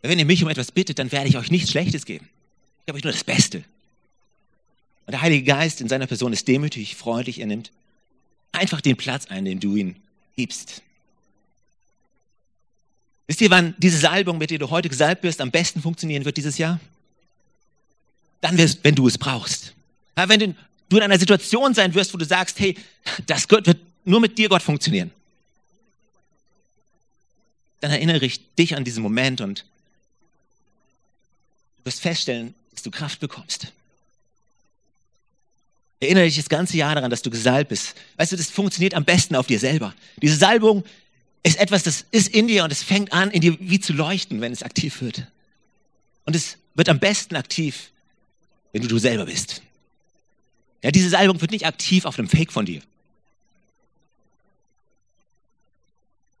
Wenn 0.00 0.18
ihr 0.18 0.24
mich 0.24 0.42
um 0.42 0.48
etwas 0.48 0.72
bittet, 0.72 0.98
dann 0.98 1.12
werde 1.12 1.28
ich 1.28 1.36
euch 1.36 1.50
nichts 1.50 1.70
Schlechtes 1.70 2.06
geben. 2.06 2.28
Ich 2.84 2.88
habe 2.88 2.96
euch 2.96 3.04
nur 3.04 3.12
das 3.12 3.22
Beste. 3.22 3.58
Und 5.06 5.12
der 5.12 5.20
Heilige 5.20 5.44
Geist 5.44 5.80
in 5.80 5.88
seiner 5.88 6.06
Person 6.06 6.32
ist 6.32 6.48
demütig, 6.48 6.96
freundlich, 6.96 7.38
er 7.40 7.46
nimmt 7.46 7.70
einfach 8.50 8.80
den 8.80 8.96
Platz 8.96 9.26
ein, 9.26 9.44
den 9.44 9.60
du 9.60 9.76
ihn 9.76 9.96
gibst. 10.36 10.82
Wisst 13.26 13.40
ihr, 13.40 13.50
wann 13.50 13.74
diese 13.78 13.98
Salbung, 13.98 14.38
mit 14.38 14.50
der 14.50 14.58
du 14.58 14.70
heute 14.70 14.88
gesalbt 14.88 15.22
wirst, 15.22 15.40
am 15.40 15.50
besten 15.50 15.80
funktionieren 15.80 16.24
wird 16.24 16.36
dieses 16.36 16.58
Jahr? 16.58 16.80
Dann, 18.40 18.58
wirst, 18.58 18.82
wenn 18.82 18.94
du 18.94 19.06
es 19.06 19.16
brauchst. 19.16 19.74
Ja, 20.16 20.28
wenn 20.28 20.40
du, 20.40 20.54
in 20.96 21.02
einer 21.02 21.18
Situation 21.18 21.72
sein 21.74 21.94
wirst, 21.94 22.12
wo 22.12 22.18
du 22.18 22.24
sagst, 22.24 22.60
hey, 22.60 22.76
das 23.26 23.48
wird 23.48 23.78
nur 24.04 24.20
mit 24.20 24.36
dir, 24.36 24.48
Gott, 24.48 24.62
funktionieren. 24.62 25.10
Dann 27.80 27.90
erinnere 27.90 28.24
ich 28.26 28.54
dich 28.54 28.76
an 28.76 28.84
diesen 28.84 29.02
Moment 29.02 29.40
und 29.40 29.64
Du 31.82 31.86
wirst 31.86 32.00
feststellen, 32.00 32.54
dass 32.70 32.82
du 32.82 32.92
Kraft 32.92 33.18
bekommst. 33.18 33.72
Erinnere 35.98 36.24
dich 36.24 36.36
das 36.36 36.48
ganze 36.48 36.76
Jahr 36.76 36.94
daran, 36.94 37.10
dass 37.10 37.22
du 37.22 37.30
gesalbt 37.30 37.70
bist. 37.70 37.94
Weißt 38.16 38.30
du, 38.30 38.36
das 38.36 38.50
funktioniert 38.50 38.94
am 38.94 39.04
besten 39.04 39.34
auf 39.34 39.48
dir 39.48 39.58
selber. 39.58 39.92
Diese 40.20 40.36
Salbung 40.36 40.84
ist 41.42 41.58
etwas, 41.58 41.82
das 41.82 42.04
ist 42.12 42.28
in 42.28 42.46
dir 42.46 42.62
und 42.62 42.70
es 42.70 42.84
fängt 42.84 43.12
an, 43.12 43.32
in 43.32 43.40
dir 43.40 43.56
wie 43.58 43.80
zu 43.80 43.92
leuchten, 43.92 44.40
wenn 44.40 44.52
es 44.52 44.62
aktiv 44.62 45.00
wird. 45.00 45.26
Und 46.24 46.36
es 46.36 46.56
wird 46.74 46.88
am 46.88 47.00
besten 47.00 47.34
aktiv, 47.34 47.90
wenn 48.70 48.82
du 48.82 48.88
du 48.88 48.98
selber 48.98 49.26
bist. 49.26 49.60
Ja, 50.82 50.90
diese 50.90 51.08
Salbung 51.08 51.40
wird 51.40 51.52
nicht 51.52 51.66
aktiv 51.66 52.04
auf 52.04 52.18
einem 52.18 52.28
Fake 52.28 52.52
von 52.52 52.66
dir. 52.66 52.82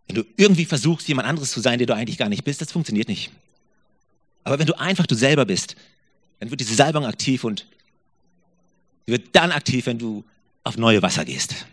Wenn 0.08 0.16
du 0.16 0.24
irgendwie 0.36 0.64
versuchst, 0.64 1.08
jemand 1.08 1.28
anderes 1.28 1.52
zu 1.52 1.60
sein, 1.60 1.78
der 1.78 1.86
du 1.86 1.94
eigentlich 1.94 2.18
gar 2.18 2.28
nicht 2.28 2.44
bist, 2.44 2.60
das 2.60 2.72
funktioniert 2.72 3.08
nicht. 3.08 3.30
Aber 4.44 4.58
wenn 4.58 4.66
du 4.66 4.78
einfach 4.78 5.06
du 5.06 5.14
selber 5.14 5.46
bist, 5.46 5.76
dann 6.40 6.50
wird 6.50 6.60
diese 6.60 6.74
Salbung 6.74 7.06
aktiv 7.06 7.44
und 7.44 7.66
sie 9.06 9.12
wird 9.12 9.34
dann 9.34 9.52
aktiv, 9.52 9.86
wenn 9.86 9.98
du 9.98 10.24
auf 10.64 10.76
neue 10.76 11.00
Wasser 11.02 11.24
gehst. 11.24 11.66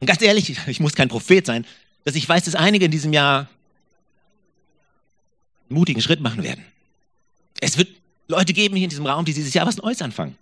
Und 0.00 0.06
ganz 0.06 0.20
ehrlich, 0.20 0.56
ich 0.66 0.80
muss 0.80 0.94
kein 0.94 1.08
Prophet 1.08 1.46
sein, 1.46 1.64
dass 2.04 2.16
ich 2.16 2.28
weiß, 2.28 2.44
dass 2.44 2.54
einige 2.54 2.86
in 2.86 2.90
diesem 2.90 3.12
Jahr 3.12 3.48
einen 5.68 5.78
mutigen 5.78 6.02
Schritt 6.02 6.20
machen 6.20 6.42
werden. 6.42 6.64
Es 7.60 7.78
wird 7.78 7.88
Leute 8.28 8.52
geben 8.52 8.76
hier 8.76 8.84
in 8.84 8.90
diesem 8.90 9.06
Raum, 9.06 9.24
die 9.24 9.34
dieses 9.34 9.54
Jahr 9.54 9.66
was 9.66 9.76
Neues 9.76 10.02
anfangen. 10.02 10.36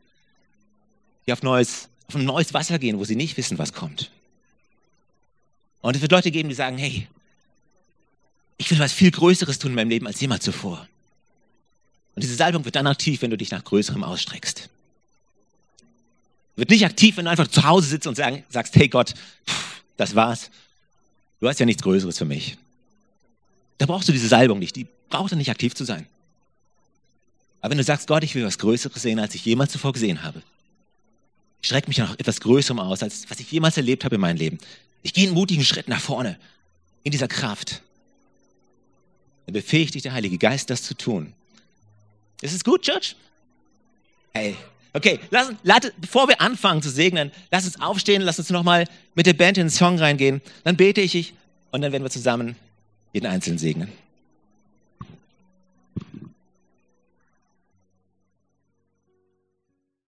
Die 1.27 1.33
auf, 1.33 1.43
neues, 1.43 1.89
auf 2.09 2.15
ein 2.15 2.25
neues 2.25 2.55
Wasser 2.55 2.79
gehen, 2.79 2.99
wo 2.99 3.05
sie 3.05 3.17
nicht 3.17 3.37
wissen, 3.37 3.59
was 3.59 3.73
kommt. 3.73 4.11
Und 5.81 5.97
es 5.97 6.03
wird 6.03 6.13
Leute 6.13 6.31
geben, 6.31 6.49
die 6.49 6.55
sagen, 6.55 6.79
hey, 6.79 7.07
ich 8.57 8.71
will 8.71 8.79
was 8.79 8.93
viel 8.93 9.11
Größeres 9.11 9.59
tun 9.59 9.73
in 9.73 9.75
meinem 9.75 9.91
Leben 9.91 10.07
als 10.07 10.21
jemals 10.21 10.45
zuvor. 10.45 10.89
Und 12.15 12.23
diese 12.23 12.37
Salbung 12.37 12.65
wird 12.65 12.77
dann 12.77 12.87
aktiv, 12.87 13.23
wenn 13.23 13.31
du 13.31 13.37
dich 13.37 13.51
nach 13.51 13.65
Größerem 13.65 14.05
ausstreckst. 14.05 14.71
Wird 16.57 16.71
nicht 16.71 16.85
aktiv, 16.85 17.17
wenn 17.17 17.25
du 17.25 17.31
einfach 17.31 17.49
zu 17.49 17.65
Hause 17.65 17.89
sitzt 17.89 18.07
und 18.07 18.15
sagst, 18.17 18.77
hey 18.77 18.89
Gott, 18.89 19.15
das 19.97 20.15
war's. 20.15 20.51
Du 21.41 21.49
hast 21.49 21.59
ja 21.59 21.67
nichts 21.67 21.83
Größeres 21.83 22.17
für 22.17 22.25
mich. 22.25 22.57
Da 23.79 23.87
brauchst 23.87 24.09
du 24.09 24.13
diese 24.13 24.29
Salbung 24.29 24.61
nicht. 24.61 24.77
Die 24.77 24.87
braucht 25.11 25.33
dann 25.33 25.39
nicht 25.39 25.51
aktiv 25.51 25.75
zu 25.75 25.85
sein. 25.85 26.07
Aber 27.65 27.71
wenn 27.71 27.79
du 27.79 27.85
sagst, 27.85 28.09
Gott, 28.09 28.23
ich 28.23 28.35
will 28.35 28.45
was 28.45 28.59
Größeres 28.59 29.01
sehen, 29.01 29.19
als 29.19 29.35
ich 29.35 29.43
jemals 29.43 29.73
zuvor 29.73 29.95
gesehen 29.95 30.23
habe. 30.23 30.43
Ich 31.63 31.69
strecke 31.69 31.89
mich 31.89 31.97
nach 31.97 32.13
etwas 32.19 32.43
Größerem 32.43 32.79
aus, 32.79 33.03
als 33.03 33.25
was 33.31 33.41
ich 33.41 33.51
jemals 33.51 33.79
erlebt 33.79 34.05
habe 34.05 34.17
in 34.17 34.21
meinem 34.21 34.37
Leben. 34.37 34.59
Ich 35.01 35.15
gehe 35.15 35.25
einen 35.25 35.33
mutigen 35.33 35.65
Schritt 35.65 35.89
nach 35.89 36.03
vorne 36.03 36.39
in 37.05 37.11
dieser 37.11 37.27
Kraft. 37.27 37.81
Dann 39.47 39.55
befähigt 39.55 39.95
dich 39.95 40.03
der 40.03 40.13
Heilige 40.13 40.37
Geist, 40.37 40.69
das 40.69 40.83
zu 40.83 40.95
tun. 40.95 41.33
Ist 42.43 42.53
es 42.53 42.63
gut, 42.63 42.83
Church? 42.83 43.17
Hey, 44.35 44.57
okay, 44.93 45.19
lass, 45.31 45.53
lass, 45.63 45.91
bevor 45.97 46.29
wir 46.29 46.43
anfangen 46.43 46.83
zu 46.83 46.91
segnen, 46.91 47.33
lass 47.51 47.65
uns 47.65 47.81
aufstehen, 47.81 48.21
lass 48.21 48.39
uns 48.39 48.51
nochmal 48.51 48.85
mit 49.15 49.25
der 49.25 49.33
Band 49.33 49.57
in 49.57 49.69
den 49.69 49.71
Song 49.71 49.99
reingehen. 49.99 50.43
Dann 50.65 50.77
bete 50.77 51.01
ich 51.01 51.33
und 51.71 51.81
dann 51.81 51.93
werden 51.93 52.03
wir 52.03 52.11
zusammen 52.11 52.57
jeden 53.15 53.27
Einzelnen 53.27 53.57
segnen. 53.57 54.04